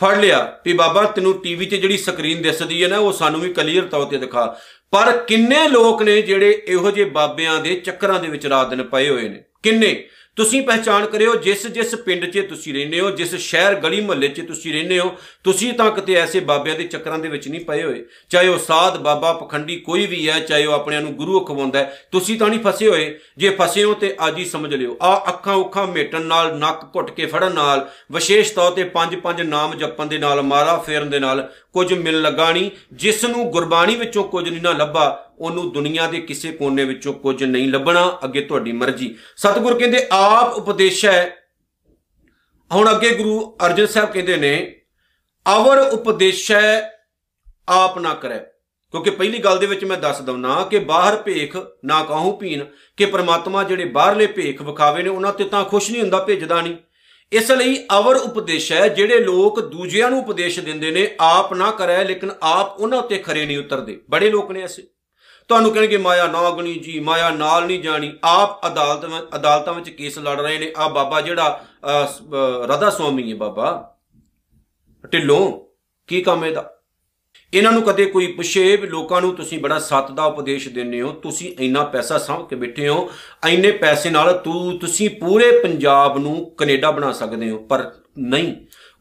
ਫੜ 0.00 0.18
ਲਿਆ 0.18 0.58
ਵੀ 0.66 0.72
ਬਾਬਾ, 0.72 1.02
ਤੈਨੂੰ 1.02 1.40
ਟੀਵੀ 1.42 1.66
ਤੇ 1.66 1.76
ਜਿਹੜੀ 1.76 1.96
ਸਕਰੀਨ 1.96 2.42
ਦਿਸਦੀ 2.42 2.82
ਹੈ 2.82 2.88
ਨਾ, 2.88 2.98
ਉਹ 2.98 3.12
ਸਾਨੂੰ 3.12 3.40
ਵੀ 3.40 3.52
ਕਲੀਅਰ 3.52 3.84
ਤੌਰ 3.84 4.04
ਤੇ 4.04 4.18
ਦਿਖਾ। 4.18 4.58
ਪਰ 4.90 5.12
ਕਿੰਨੇ 5.16 5.68
ਲੋਕ 5.68 6.02
ਨੇ 6.02 6.22
ਜਿਹੜੇ 6.22 6.62
ਇਹੋ 6.68 6.90
ਜਿਹੇ 6.90 7.10
ਬਾਬਿਆਂ 7.10 7.60
ਦੇ 7.60 7.74
ਚੱਕਰਾਂ 7.74 8.20
ਦੇ 8.20 8.28
ਵਿੱਚ 8.28 8.46
ਰਾਤ 8.46 8.70
ਦਿਨ 8.70 8.82
ਪਏ 8.82 9.08
ਹੋਏ 9.08 9.28
ਨੇ? 9.28 9.42
ਕਿੰਨੇ? 9.66 10.08
ਤੁਸੀਂ 10.36 10.62
ਪਹਿਚਾਨ 10.62 11.06
ਕਰਿਓ 11.06 11.34
ਜਿਸ 11.34 11.66
ਜਿਸ 11.66 11.94
ਪਿੰਡ 11.94 12.24
'ਚ 12.24 12.46
ਤੁਸੀਂ 12.48 12.74
ਰਹਿੰਦੇ 12.74 13.00
ਹੋ, 13.00 13.10
ਜਿਸ 13.10 13.34
ਸ਼ਹਿਰ 13.34 13.74
ਗਲੀ 13.74 14.00
ਮੁਹੱਲੇ 14.00 14.28
'ਚ 14.28 14.40
ਤੁਸੀਂ 14.40 14.72
ਰਹਿੰਦੇ 14.72 14.98
ਹੋ, 14.98 15.16
ਤੁਸੀਂ 15.44 15.72
ਤਾਂ 15.72 15.90
ਕਿਤੇ 15.90 16.14
ਐਸੇ 16.14 16.40
ਬਾਬਿਆਂ 16.40 16.76
ਦੇ 16.76 16.84
ਚੱਕਰਾਂ 16.84 17.18
ਦੇ 17.18 17.28
ਵਿੱਚ 17.28 17.48
ਨਹੀਂ 17.48 17.64
ਪਏ 17.64 17.82
ਹੋਏ। 17.82 18.04
ਚਾਹੇ 18.30 18.48
ਉਹ 18.48 18.58
ਸਾਧ 18.58 18.98
ਬਾਬਾ, 18.98 19.32
ਪਖੰਡੀ 19.32 19.76
ਕੋਈ 19.76 20.06
ਵੀ 20.06 20.28
ਹੈ, 20.28 20.40
ਚਾਹੇ 20.40 20.66
ਉਹ 20.66 20.72
ਆਪਣਿਆਂ 20.72 21.00
ਨੂੰ 21.00 21.14
ਗੁਰੂ 21.14 21.40
ਖਵਾਉਂਦਾ 21.40 21.78
ਹੈ, 21.78 22.02
ਤੁਸੀਂ 22.12 22.38
ਤਾਂ 22.38 22.48
ਨਹੀਂ 22.48 22.60
ਫਸੇ 22.60 22.88
ਹੋਏ। 22.88 23.18
ਜੇ 23.38 23.56
ਫਸੇ 23.60 23.84
ਹੋ 23.84 23.94
ਤੇ 23.94 24.16
ਅੱਜ 24.28 24.38
ਹੀ 24.38 24.44
ਸਮਝ 24.44 24.74
ਲਿਓ। 24.74 24.96
ਆ 25.02 25.24
ਅੱਖਾਂ 25.28 25.54
ਉੱਖਾਂ 25.54 25.86
ਮੇਟਣ 25.86 26.22
ਨਾਲ, 26.22 26.58
ਨੱਕ 26.58 26.84
ਘੁੱਟ 26.96 27.10
ਕੇ 27.10 27.26
ਫੜਨ 27.26 27.54
ਨਾਲ, 27.54 27.90
ਵਿਸ਼ੇਸ਼ 28.12 28.52
ਤੌਰ 28.52 28.70
ਤੇ 28.70 28.84
ਪੰਜ 28.84 29.16
ਪੰਜ 29.16 29.42
ਨਾਮ 29.42 29.74
ਜਪਣ 29.74 30.06
ਦੇ 30.06 30.18
ਨਾਲ 30.18 30.42
ਮਾਰਾ 30.42 30.76
ਫੇਰਨ 30.76 31.10
ਦੇ 31.10 31.18
ਨਾਲ 31.18 31.52
ਕੁਝ 31.72 31.92
ਮਿਲ 31.92 32.22
ਲੱਗਾ 32.22 32.52
ਨਹੀਂ। 32.52 32.70
ਜਿਸ 32.92 33.24
ਨੂੰ 33.24 33.50
ਗੁਰਬਾਣੀ 33.50 33.96
ਵਿੱਚੋਂ 33.96 34.24
ਕੁਝ 34.24 34.48
ਨਹੀਂ 34.48 34.62
ਨਾ 34.62 34.72
ਲੱਭਾ 34.72 35.25
ਉਹਨੂੰ 35.38 35.72
ਦੁਨੀਆ 35.72 36.06
ਦੇ 36.06 36.20
ਕਿਸੇ 36.20 36.52
ਕੋਨੇ 36.52 36.84
ਵਿੱਚੋਂ 36.84 37.14
ਕੁਝ 37.14 37.44
ਨਹੀਂ 37.44 37.68
ਲੱਭਣਾ, 37.68 38.18
ਅੱਗੇ 38.24 38.40
ਤੁਹਾਡੀ 38.40 38.72
ਮਰਜ਼ੀ। 38.72 39.16
ਸਤਿਗੁਰ 39.36 39.78
ਕਹਿੰਦੇ, 39.78 40.06
ਆਪ 40.12 40.52
ਉਪਦੇਸ਼। 40.52 41.04
ਹੈ 41.04 41.36
ਹੁਣ 42.74 42.90
ਅੱਗੇ 42.90 43.14
ਗੁਰੂ 43.14 43.56
ਅਰਜਨ 43.66 43.86
ਸਾਹਿਬ 43.86 44.12
ਕਹਿੰਦੇ 44.12 44.36
ਨੇ, 44.36 44.80
ਅਵਰ 45.56 45.78
ਉਪਦੇਸ਼ੈ 45.78 46.80
ਆਪ 47.68 47.98
ਨਾ 47.98 48.14
ਕਰੇ। 48.14 48.38
ਕਿਉਂਕਿ 48.90 49.10
ਪਹਿਲੀ 49.10 49.38
ਗੱਲ 49.38 49.58
ਦੇ 49.58 49.66
ਵਿੱਚ 49.66 49.84
ਮੈਂ 49.84 49.98
ਦੱਸ 49.98 50.20
ਦਉਨਾ 50.20 50.64
ਕਿ 50.64 50.78
ਬਾਹਰ 50.78 51.16
ਭੇਖ 51.16 51.56
ਨਾ 51.84 52.02
ਕਹੂੰ 52.02 52.38
ਪੀਨ 52.38 52.66
ਕਿ 52.96 53.06
ਪ੍ਰਮਾਤਮਾ 53.06 53.64
ਜਿਹੜੇ 53.64 53.84
ਬਾਹਰਲੇ 53.84 54.26
ਭੇਖ 54.26 54.62
ਵਿਖਾਵੇ 54.62 55.02
ਨੇ, 55.02 55.08
ਉਹਨਾਂ 55.08 55.32
ਤੇ 55.32 55.44
ਤਾਂ 55.44 55.64
ਖੁਸ਼ 55.64 55.90
ਨਹੀਂ 55.90 56.02
ਹੁੰਦਾ, 56.02 56.24
ਭੇਜਦਾ 56.24 56.60
ਨਹੀਂ। 56.60 56.76
ਇਸ 57.32 57.50
ਲਈ 57.50 57.86
ਅਵਰ 57.98 58.16
ਉਪਦੇਸ਼ 58.16 58.72
ਹੈ 58.72 58.88
ਜਿਹੜੇ 58.88 59.20
ਲੋਕ 59.20 59.60
ਦੂਜਿਆਂ 59.60 60.10
ਨੂੰ 60.10 60.18
ਉਪਦੇਸ਼ 60.18 60.60
ਦਿੰਦੇ 60.60 60.90
ਨੇ, 60.90 61.16
ਆਪ 61.20 61.54
ਨਾ 61.54 61.70
ਕਰੇ, 61.70 62.04
ਲੇਕਿਨ 62.04 62.30
ਆਪ 62.42 62.80
ਉਹਨਾਂ 62.80 62.98
ਉੱਤੇ 62.98 63.18
ਖਰੇ 63.18 63.46
ਨਹੀਂ 63.46 63.58
ਉਤਰਦੇ। 63.58 64.00
ਬੜੇ 64.10 64.30
ਲੋਕ 64.30 64.52
ਨੇ 64.52 64.62
ਐਸੇ। 64.62 64.82
ਤੁਹਾਨੂੰ 65.50 65.72
ਕਹਿਣਗੇ, 65.72 65.96
ਮਾਇਆ 65.96 66.26
ਨਾ 66.26 66.50
ਗਣੀ 66.50 66.74
ਜੀ, 66.74 66.98
ਮਾਇਆ 67.00 67.30
ਨਾਲ 67.30 67.66
ਨਹੀਂ 67.66 67.80
ਜਾਣੀ। 67.82 68.12
ਆਪ 68.24 68.66
ਅਦਾਲਤ 68.66 69.34
ਅਦਾਲਤਾਂ 69.36 69.74
ਵਿੱਚ 69.74 69.90
ਕੇਸ 69.90 70.18
ਲੜ 70.18 70.40
ਰਹੇ 70.40 70.58
ਨੇ। 70.58 70.72
ਆ 70.76 70.88
ਬਾਬਾ 70.88 71.20
ਜਿਹੜਾ 71.20 71.64
ਰਦਾ 72.64 72.90
ਸਵਾਮੀ 72.90 73.30
ਹੈ 73.30 73.36
ਬਾਬਾ। 73.36 73.68
ਢਿੱਲੋਂ, 75.12 75.52
ਕੀ 76.08 76.20
ਕੰਮ 76.22 76.44
ਇਹਦਾ? 76.44 76.72
ਇਹਨਾਂ 77.52 77.72
ਨੂੰ 77.72 77.82
ਕਦੇ 77.82 78.04
ਕੋਈ 78.06 78.26
ਪੁੱਛੇ 78.26 78.76
ਵੀ 78.76 78.86
ਲੋਕਾਂ 78.88 79.20
ਨੂੰ 79.22 79.34
ਤੁਸੀਂ 79.36 79.58
ਬੜਾ 79.58 79.78
ਸੱਤ 79.78 80.10
ਦਾ 80.10 80.24
ਉਪਦੇਸ਼ 80.24 80.68
ਦਿੰਦੇ 80.68 81.00
ਹੋ, 81.02 81.12
ਤੁਸੀਂ 81.12 81.54
ਇੰਨਾ 81.60 81.82
ਪੈਸਾ 81.84 82.18
ਸਾਂਭ 82.18 82.46
ਕੇ 82.48 82.56
ਬੈਠੇ 82.56 82.88
ਹੋ, 82.88 83.10
ਇੰਨੇ 83.48 83.70
ਪੈਸੇ 83.72 84.10
ਨਾਲ 84.10 84.32
ਤੂੰ 84.38 84.78
ਤੁਸੀਂ 84.78 85.10
ਪੂਰੇ 85.10 85.50
ਪੰਜਾਬ 85.58 86.18
ਨੂੰ 86.18 86.54
ਕੈਨੇਡਾ 86.58 86.90
ਬਣਾ 86.90 87.12
ਸਕਦੇ 87.12 87.50
ਹੋ, 87.50 87.58
ਪਰ 87.60 87.90
ਨਹੀਂ। 88.18 88.54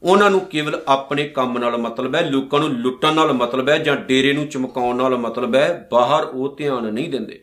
ਉਹਨਾਂ 0.05 0.31
ਨੂੰ 0.31 0.39
ਕੇਵਲ 0.39 0.81
ਆਪਣੇ 0.87 1.27
ਕੰਮ 1.27 1.57
ਨਾਲ 1.57 1.77
ਮਤਲਬ 1.77 2.15
ਹੈ, 2.15 2.21
ਲੋਕਾਂ 2.21 2.59
ਨੂੰ 2.59 2.69
ਲੁੱਟਣ 2.69 3.13
ਨਾਲ 3.13 3.33
ਮਤਲਬ 3.33 3.69
ਹੈ 3.69 3.77
ਜਾਂ 3.77 3.95
ਡੇਰੇ 3.95 4.33
ਨੂੰ 4.33 4.47
ਚਮਕਾਉਣ 4.47 4.95
ਨਾਲ 4.95 5.17
ਮਤਲਬ 5.17 5.55
ਹੈ, 5.55 5.87
ਬਾਹਰ 5.91 6.23
ਉਹ 6.23 6.55
ਧਿਆਨ 6.57 6.93
ਨਹੀਂ 6.93 7.09
ਦਿੰਦੇ। 7.09 7.41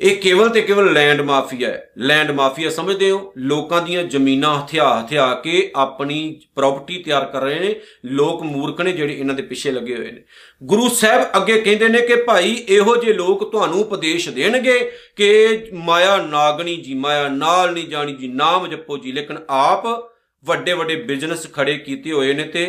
ਇਹ 0.00 0.16
ਕੇਵਲ 0.16 0.48
ਤੇ 0.48 0.60
ਕੇਵਲ 0.60 0.92
ਲੈਂਡ 0.92 1.20
ਮਾਫੀਆ 1.20 1.68
ਹੈ। 1.68 1.92
ਲੈਂਡ 1.98 2.30
ਮਾਫੀਆ 2.30 2.70
ਸਮਝਦੇ 2.70 3.10
ਹੋ? 3.10 3.32
ਲੋਕਾਂ 3.38 3.82
ਦੀਆਂ 3.82 4.04
ਜ਼ਮੀਨਾਂ 4.04 4.60
ਹਥਿਆ 4.60 5.00
ਹਥਿਆ 5.00 5.34
ਕੇ 5.34 5.72
ਆਪਣੀ 5.76 6.40
ਪ੍ਰਾਪਰਟੀ 6.56 7.02
ਤਿਆਰ 7.02 7.24
ਕਰ 7.24 7.40
ਰਹੇ 7.40 7.60
ਨੇ। 7.60 7.74
ਲੋਕ 8.04 8.42
ਮੂਰਖ 8.42 8.80
ਨੇ 8.80 8.92
ਜਿਹੜੇ 8.92 9.14
ਇਹਨਾਂ 9.14 9.34
ਦੇ 9.34 9.42
ਪਿੱਛੇ 9.42 9.70
ਲੱਗੇ 9.70 9.96
ਹੋਏ 9.96 10.10
ਨੇ। 10.10 10.22
ਗੁਰੂ 10.62 10.88
ਸਾਹਿਬ 10.88 11.26
ਅੱਗੇ 11.36 11.60
ਕਹਿੰਦੇ 11.60 11.88
ਨੇ 11.88 12.00
ਕਿ 12.00 12.16
ਭਾਈ, 12.16 12.64
ਇਹੋ 12.68 12.96
ਜਿਹੇ 12.96 13.12
ਲੋਕ 13.12 13.50
ਤੁਹਾਨੂੰ 13.50 13.80
ਉਪਦੇਸ਼ 13.80 14.28
ਦੇਣਗੇ 14.28 14.92
ਕਿ 15.16 15.48
ਮਾਇਆ 15.74 16.16
ਨਾਗਣੀ 16.16 16.76
ਜੀ, 16.76 16.94
ਮਾਇਆ 16.94 17.28
ਨਾਲ 17.28 17.72
ਨਹੀਂ 17.72 17.88
ਜਾਣੀ 17.88 18.14
ਜੀ, 18.14 18.28
ਨਾਮ 18.28 18.66
ਜਪੋ 18.66 18.98
ਜੀ, 18.98 19.12
ਲੇਕਿਨ 19.12 19.38
ਆਪ 19.50 20.11
ਵੱਡੇ 20.44 20.72
ਵੱਡੇ 20.72 20.96
ਬਿਜ਼ਨਸ 21.02 21.46
ਖੜੇ 21.52 21.76
ਕੀਤੇ 21.78 22.12
ਹੋਏ 22.12 22.32
ਨੇ 22.32 22.44
ਤੇ 22.44 22.64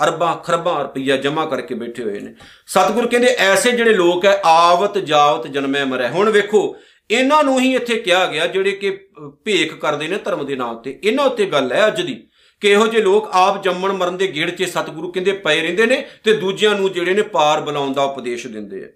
ਅਰਬਾਂ 0.00 0.34
ਖਰਬਾਂ 0.36 0.82
ਰੁਪਈਆ 0.82 1.16
ਜਮ੍ਹਾਂ 1.16 1.46
ਕਰਕੇ 1.46 1.74
ਬੈਠੇ 1.74 2.02
ਹੋਏ 2.02 2.20
ਨੇ। 2.20 2.34
ਸਤਿਗੁਰ 2.66 3.06
ਕਹਿੰਦੇ, 3.06 3.28
ਐਸੇ 3.28 3.70
ਜਿਹੜੇ 3.70 3.92
ਲੋਕ 3.94 4.24
ਹੈ 4.26 4.40
ਆਵਤ 4.44 4.98
ਜਾਵਤ 4.98 5.46
ਜਨਮੈ 5.46 5.84
ਮਰੈ। 5.84 6.08
ਹੁਣ 6.08 6.30
ਵੇਖੋ, 6.30 6.76
ਇਹਨਾਂ 7.10 7.42
ਨੂੰ 7.44 7.58
ਹੀ 7.60 7.74
ਇੱਥੇ 7.74 7.98
ਕਿਹਾ 7.98 8.26
ਗਿਆ, 8.26 8.46
ਜਿਹੜੇ 8.46 8.70
ਕਿ 8.72 8.90
ਭੇਖ 9.44 9.74
ਕਰਦੇ 9.74 10.08
ਨੇ 10.08 10.16
ਧਰਮ 10.24 10.46
ਦੇ 10.46 10.56
ਨਾਮ 10.56 10.80
ਤੇ 10.82 10.98
ਇਹਨਾਂ 11.04 11.24
ਉੱਤੇ 11.24 11.46
ਗੱਲ 11.46 11.72
ਹੈ 11.72 11.86
ਅੱਜ 11.86 12.00
ਦੀ, 12.00 12.14
ਕਿ 12.62 12.68
ਇਹੋ 12.68 12.86
ਜਿਹੇ 12.86 13.02
ਲੋਕ 13.02 13.28
ਆਪ 13.32 13.62
ਜੰਮਣ 13.64 13.92
ਮਰਨ 13.92 14.16
ਦੇ 14.16 14.26
ਗੇੜ 14.26 14.50
'ਚ 14.50 14.68
ਸਤਿਗੁਰੂ 14.70 15.10
ਕਹਿੰਦੇ 15.12 15.32
ਪਏ 15.44 15.60
ਰਹਿੰਦੇ 15.60 15.86
ਨੇ 15.86 16.04
ਤੇ 16.24 16.32
ਦੂਜਿਆਂ 16.32 16.74
ਨੂੰ 16.74 16.92
ਜਿਹੜੇ 16.92 17.14
ਨੇ 17.14 17.22
ਪਾਰ 17.32 17.60
ਬੁਲਾਉਣ 17.60 17.92
ਦਾ 17.92 18.04
ਉਪਦੇਸ਼ 18.04 18.46
ਦਿੰਦੇ 18.46 18.84
ਆ 18.84 18.88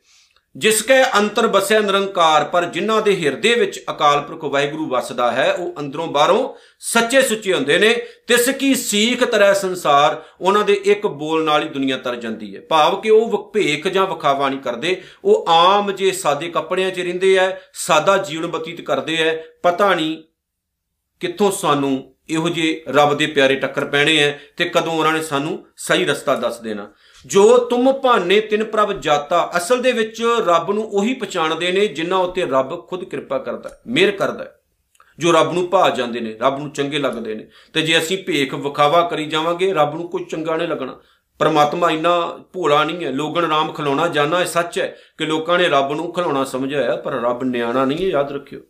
ਜਿਸ 0.57 0.83
ਕੈ 0.83 1.05
ਅੰਤਰ 1.19 1.47
ਬਸਿਆ 1.47 1.81
ਨਿਰੰਕਾਰ, 1.81 2.45
ਪਰ 2.45 2.65
ਜਿਨ੍ਹਾਂ 2.65 3.03
ਦੇ 3.03 3.17
ਹਿਰਦੇ 3.17 3.55
ਵਿੱਚ 3.55 3.81
ਅਕਾਲ 3.91 4.21
ਪੁਰਖ 4.21 4.45
ਵਾਹਿਗੁਰੂ 4.45 4.87
ਵਸਦਾ 4.87 5.33
ਹੈ, 5.33 5.53
ਉਹ 5.53 5.75
ਅੰਦਰੋਂ 5.79 6.07
ਬਾਹਰੋਂ 6.07 6.55
ਸੱਚੇ 6.79 7.23
ਸੁੱਚੇ 7.23 7.55
ਹੁੰਦੇ 7.55 7.79
ਨੇ। 7.79 7.95
ਤਿਸ 8.27 8.49
ਕੀ 8.49 8.75
ਸੀਖ 8.75 9.25
ਤਰ੍ਹਾਂ 9.25 9.55
ਸੰਸਾਰ, 9.55 10.23
ਉਹਨਾਂ 10.41 10.65
ਦੇ 10.65 10.81
ਇੱਕ 10.85 11.07
ਬੋਲ 11.07 11.45
ਨਾਲ 11.45 11.63
ਹੀ 11.63 11.69
ਦੁਨੀਆ 11.69 11.97
ਤਰ 11.97 12.17
ਜਾਂਦੀ 12.17 12.57
ਹੈ। 12.57 12.61
ਭਾਵ 12.61 13.01
ਕਿ 13.01 13.11
ਉਹ 13.11 13.51
ਭੇਖ 13.55 13.89
ਜਾਂ 13.89 14.07
ਵਿਖਾਵਾ 14.07 14.49
ਨਹੀਂ 14.49 14.61
ਕਰਦੇ। 14.61 15.03
ਉਹ 15.25 15.45
ਆਮ 15.49 15.93
ਜੇ 15.93 16.11
ਸਾਦੇ 16.11 16.49
ਕੱਪੜਿਆਂ 16.49 16.91
'ਚ 16.91 17.01
ਰਹਿੰਦੇ 17.01 17.37
ਐ, 17.37 17.51
ਸਾਦਾ 17.75 18.17
ਜੀਵਨ 18.17 18.47
ਬਤੀਤ 18.47 18.81
ਕਰਦੇ 18.81 19.17
ਐ। 19.17 19.35
ਪਤਾ 19.63 19.95
ਨਹੀਂ 19.95 20.23
ਕਿੱਥੋਂ 21.21 21.51
ਸਾਨੂੰ 21.51 22.15
ਇਹੋ 22.31 22.49
ਜਿਹੇ 22.49 22.83
ਰੱਬ 22.89 23.17
ਦੇ 23.17 23.27
ਪਿਆਰੇ 23.27 23.57
ਟੱਕਰ 23.57 23.85
ਪੈਣੇ 23.85 24.17
ਐ 24.17 24.31
ਤੇ 24.57 24.65
ਕਦੋਂ 24.65 24.93
ਉਹਨਾਂ 24.93 25.13
ਨੇ 25.13 25.23
ਸਾਨੂੰ 25.23 25.67
ਸਹੀ 25.77 26.05
ਰਸਤਾ 26.05 26.35
ਦੱਸ 26.35 26.61
ਦੇਣਾ। 26.61 26.91
ਜੋ 27.27 27.59
ਤੁਮ 27.59 27.93
ਭਾਨੇ 27.93 28.41
ਤਿਨ 28.41 28.65
ਪ੍ਰਭ 28.65 28.93
ਜਾਤਾ, 28.93 29.53
ਅਸਲ 29.57 29.83
ਦੇ 29.83 29.93
ਵਿੱਚ 29.93 30.23
ਰੱਬ 30.47 30.71
ਨੂੰ 30.71 30.85
ਉਹੀ 30.85 31.15
ਪਛਾਣਦੇ 31.15 31.73
ਨੇ 31.73 31.87
ਜਿਨ੍ਹਾਂ 31.87 32.21
ਉੱਤੇ 32.21 32.47
ਰੱਬ 32.47 32.89
ਖੁਦ 32.89 33.05
ਕਿਰਪਾ 33.05 33.39
ਕਰਦਾ 33.39 33.71
ਮਿਹਰ 33.87 34.11
ਕਰਦਾ 34.11 34.47
ਜੋ 35.19 35.33
ਰੱਬ 35.33 35.53
ਨੂੰ 35.53 35.71
ਭਾ 35.71 35.91
ਜਾਂਦੇ 35.91 36.21
ਨੇ, 36.21 36.37
ਰੱਬ 36.41 36.59
ਨੂੰ 36.59 36.71
ਚੰਗੇ 36.71 36.99
ਲੱਗਦੇ 36.99 37.35
ਨੇ। 37.35 37.47
ਤੇ 37.73 37.83
ਜੇ 37.83 37.99
ਅਸੀਂ 37.99 38.25
ਭੇਖ 38.25 38.55
ਵਿਖਾਵਾ 38.55 39.03
ਕਰੀ 39.03 39.25
ਜਾਵਾਂਗੇ, 39.25 39.73
ਰੱਬ 39.73 39.95
ਨੂੰ 39.95 40.09
ਕੋਈ 40.09 40.25
ਚੰਗਾ 40.25 40.57
ਨਹੀਂ 40.57 40.69
ਲੱਗਣਾ। 40.69 41.01
ਪਰਮਾਤਮਾ 41.41 41.91
ਇੰਨਾ 41.91 42.39
ਭੋਲਾ 42.53 42.85
ਨਹੀਂ 42.85 43.05
ਹੈ, 43.05 43.11
ਲੋਗਣ 43.11 43.49
ਰਾਮ 43.49 43.73
ਖਲਾਉਣਾ 43.73 44.09
ਜਾਣਾ 44.09 44.41
ਇਹ 44.41 44.47
ਸੱਚ 44.47 44.79
ਹੈ 44.79 44.87
ਕਿ 45.19 45.27
ਲੋਕਾਂ 45.27 45.59
ਨੇ 45.59 45.69
ਰੱਬ 45.69 45.93
ਨੂੰ 45.93 46.13
ਖਲਾਉਣਾ 46.13 46.45
ਸਮਝਿਆ 46.45 46.97
ਪਰ 46.97 47.13
ਰੱਬ 47.13 47.45
ਨਿਆਣਾ 47.45 47.85
ਨਹੀਂ 47.85 47.99
ਹੈ, 47.99 48.11
ਯਾਦ 48.11 48.33
ਰੱਖਿਓ। 48.33 48.61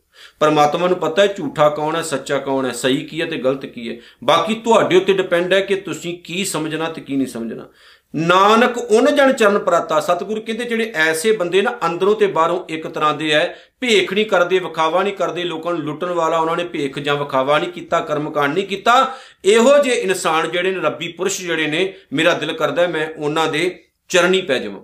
ਪਰਮਾਤਮਾ 0.40 0.88
ਨੂੰ 0.88 0.98
ਪਤਾ 0.98 1.22
ਹੈ 1.22 1.26
ਝੂਠਾ 1.26 1.68
ਕੌਣ 1.68 1.96
ਹੈ, 1.96 2.02
ਸੱਚਾ 2.02 2.38
ਕੌਣ 2.38 2.66
ਹੈ, 2.66 2.72
ਸਹੀ 2.72 3.04
ਕੀ 3.04 3.20
ਹੈ 3.20 3.26
ਤੇ 3.26 3.36
ਗਲਤ 3.36 3.66
ਕੀ 3.66 3.88
ਹੈ। 3.88 3.96
ਬਾਕੀ 4.24 4.54
ਤੁਹਾਡੇ 4.54 4.96
ਉੱਤੇ 4.96 5.12
ਡਿਪੈਂਡ 5.12 5.52
ਹੈ 5.52 5.60
ਕਿ 5.60 5.74
ਤੁਸੀਂ 5.74 6.18
ਕੀ 6.18 6.44
ਸਮਝਣਾ 6.44 6.88
ਤੇ 6.88 7.00
ਕੀ 7.00 7.16
ਨਹੀਂ 7.16 7.28
ਸਮਝਣਾ। 7.28 7.68
ਨਾਨਕ 8.16 8.78
ਉਹਨ 8.78 9.14
ਜਨ 9.16 9.32
ਚਰਨ 9.32 9.58
ਪ੍ਰਾਤਾ, 9.58 10.00
ਸਤਿਗੁਰੂ 10.00 10.40
ਕਹਿੰਦੇ 10.40 10.64
ਜਿਹੜੇ 10.64 10.92
ਐਸੇ 10.94 11.32
ਬੰਦੇ 11.32 11.62
ਨਾ 11.62 11.74
ਅੰਦਰੋਂ 11.86 12.14
ਤੇ 12.14 12.26
ਬਾਹਰੋਂ 12.26 12.64
ਇੱਕ 12.68 12.86
ਤਰ੍ਹਾਂ 12.86 13.14
ਦੇ 13.14 13.30
ਐ 13.30 13.46
ਭੇਖ 13.80 14.12
ਨਹੀਂ 14.12 14.24
ਕਰਦੇ, 14.26 14.58
ਵਿਖਾਵਾ 14.58 15.02
ਨਹੀਂ 15.02 15.14
ਕਰਦੇ, 15.14 15.44
ਲੋਕਾਂ 15.44 15.72
ਨੂੰ 15.72 15.82
ਲੁੱਟਣ 15.82 16.08
ਵਾਲਾ 16.08 16.38
ਉਹਨਾਂ 16.38 16.56
ਨੇ 16.56 16.64
ਭੇਖ 16.64 16.98
ਜਾਂ 16.98 17.14
ਵਿਖਾਵਾ 17.16 17.58
ਨਹੀਂ 17.58 17.70
ਕੀਤਾ, 17.70 18.00
ਕਰਮਕਾਂਡ 18.00 18.54
ਨਹੀਂ 18.54 18.66
ਕੀਤਾ 18.66 19.14
ਇਹੋ 19.44 19.76
ਜਿਹੇ 19.82 19.94
ਇਨਸਾਨ 19.96 20.50
ਜਿਹੜੇ 20.50 20.70
ਨੇ, 20.70 20.80
ਰੱਬੀ 20.80 21.08
ਪੁਰਸ਼ 21.12 21.40
ਜਿਹੜੇ 21.40 21.66
ਨੇ, 21.66 21.92
ਮੇਰਾ 22.12 22.34
ਦਿਲ 22.34 22.52
ਕਰਦਾ 22.52 22.86
ਮੈਂ 22.86 23.08
ਉਹਨਾਂ 23.16 23.46
ਦੇ 23.46 23.84
ਚਰਨੀ 24.10 24.40
ਪੈ 24.40 24.58
ਜਾਵਾਂ। 24.58 24.80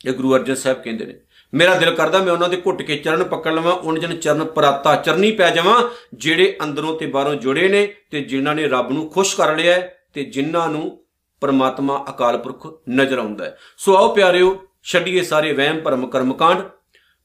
ਇਹ 0.00 0.12
ਗੁਰੂ 0.12 0.34
ਅਰਜਨ 0.36 0.54
ਸਾਹਿਬ 0.54 0.82
ਕਹਿੰਦੇ 0.82 1.04
ਨੇ, 1.04 1.14
ਮੇਰਾ 1.52 1.74
ਦਿਲ 1.74 1.90
ਕਰਦਾ 1.90 2.18
ਮੈਂ 2.18 2.32
ਉਹਨਾਂ 2.32 2.48
ਦੇ 2.48 2.60
ਘੁੱਟ 2.66 2.82
ਕੇ 2.82 2.96
ਚਰਨ 2.96 3.24
ਪਕੜ 3.24 3.52
ਲਵਾਂ, 3.52 3.72
ਉਹਨਾਂ 3.72 4.02
ਜਨ 4.02 4.16
ਚਰਨ 4.16 4.44
ਪ੍ਰਾਤਾ 4.44 4.94
ਚਰਨੀ 4.96 5.30
ਪੈ 5.32 5.50
ਜਾਵਾਂ, 5.50 5.82
ਜਿਹੜੇ 6.14 6.56
ਅੰਦਰੋਂ 6.62 6.98
ਤੇ 6.98 7.06
ਬਾਹਰੋਂ 7.06 7.34
ਜੁੜੇ 7.34 7.68
ਨੇ 7.68 7.86
ਤੇ 8.10 8.20
ਜਿਨ੍ਹਾਂ 8.22 8.54
ਨੇ 8.54 8.66
ਰੱਬ 8.68 8.90
ਨੂੰ 8.92 9.08
ਖੁਸ਼ 9.10 9.36
ਕਰ 9.36 9.56
ਲਿਆ 9.56 9.80
ਤੇ 10.14 10.24
ਜਿਨ੍ਹਾਂ 10.24 10.68
ਨੂੰ 10.68 10.98
ਪਰਮਾਤਮਾ 11.42 12.04
ਅਕਾਲ 12.10 12.38
ਪੁਰਖ 12.38 12.66
ਨਜ਼ਰ 12.90 13.18
ਆਉਂਦਾ 13.18 13.44
ਹੈ। 13.44 13.56
ਸੋ 13.78 13.96
ਆਓ 13.96 14.14
ਪਿਆਰਿਓ, 14.14 14.56
ਛੱਡੀਏ 14.82 15.22
ਸਾਰੇ 15.22 15.52
ਵਹਿਮ, 15.52 15.80
ਭਰਮ, 15.80 16.06
ਕਰਮਕਾਂਡ 16.06 16.62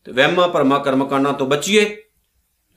ਤੇ 0.07 0.11
ਵਹਿਮਾਂ, 0.11 0.47
ਭਰਮਾਂ, 0.47 0.79
ਕਰਮਕਾਂਡਾਂ 0.79 1.33
ਤੋਂ 1.33 1.47
ਬਚੀਏ। 1.47 1.85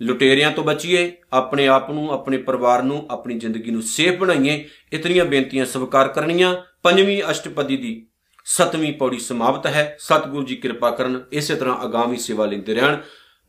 ਲੁਟੇਰਿਆਂ 0.02 0.50
ਤੋਂ 0.50 0.64
ਬਚੀਏ, 0.64 1.12
ਆਪਣੇ 1.32 1.68
ਆਪ 1.68 1.90
ਨੂੰ, 1.90 2.12
ਆਪਣੇ 2.12 2.36
ਪਰਿਵਾਰ 2.36 2.82
ਨੂੰ, 2.82 3.06
ਆਪਣੀ 3.10 3.38
ਜ਼ਿੰਦਗੀ 3.38 3.70
ਨੂੰ 3.70 3.82
ਸੇਫ 3.82 4.18
ਬਣਾਈਏ, 4.18 4.68
ਇਤਨੀਆਂ 4.92 5.24
ਬੇਨਤੀਆਂ 5.24 5.66
ਸਵੀਕਾਰ 5.66 6.08
ਕਰਨੀਆਂ। 6.08 6.56
ਪੰਜਵੀਂ 6.82 7.22
ਅਸ਼ਟਪਦੀ 7.30 7.76
ਦੀ 7.76 8.06
ਸਤਵੀਂ 8.44 8.92
ਪੌੜੀ 8.92 9.18
ਸਮਾਪਤ 9.18 9.66
ਹੈ। 9.66 9.96
ਸਤਿਗੁਰੂ 10.00 10.42
ਜੀ 10.42 10.56
ਕਿਰਪਾ 10.56 10.90
ਕਰਨ, 10.90 11.24
ਇਸੇ 11.32 11.54
ਤਰ੍ਹਾਂ 11.54 11.84
ਅਗਾਮੀ 11.84 12.16
ਸੇਵਾ 12.16 12.46
ਲੈਂਦੇ 12.46 12.74
ਰਹਿਣ। 12.74 12.96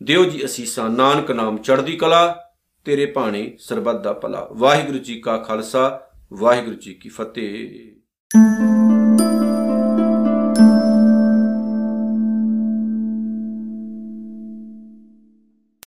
ਦਿਓ 0.03 0.25
ਜੀ 0.25 0.45
ਅਸੀਸਾਂ, 0.45 0.89
ਨਾਨਕ 0.89 1.31
ਨਾਮ 1.31 1.57
ਚੜ੍ਹਦੀ 1.57 1.97
ਕਲਾ। 1.97 2.41
ਤੇਰੇ 2.85 3.05
ਭਾਣੇ 3.05 3.57
ਸਰਬੱਤ 3.59 4.03
ਦਾ 4.03 4.13
ਭਲਾ। 4.13 4.47
ਵਾਹਿਗੁਰੂ 4.51 4.97
ਜੀ 4.97 5.19
ਕਾ 5.19 5.37
ਖਾਲਸਾ, 5.37 6.01
ਵਾਹਿਗੁਰੂ 6.33 6.75
ਜੀ 6.75 6.93
ਕੀ 6.93 7.09
ਫਤਿਹ। 7.09 7.91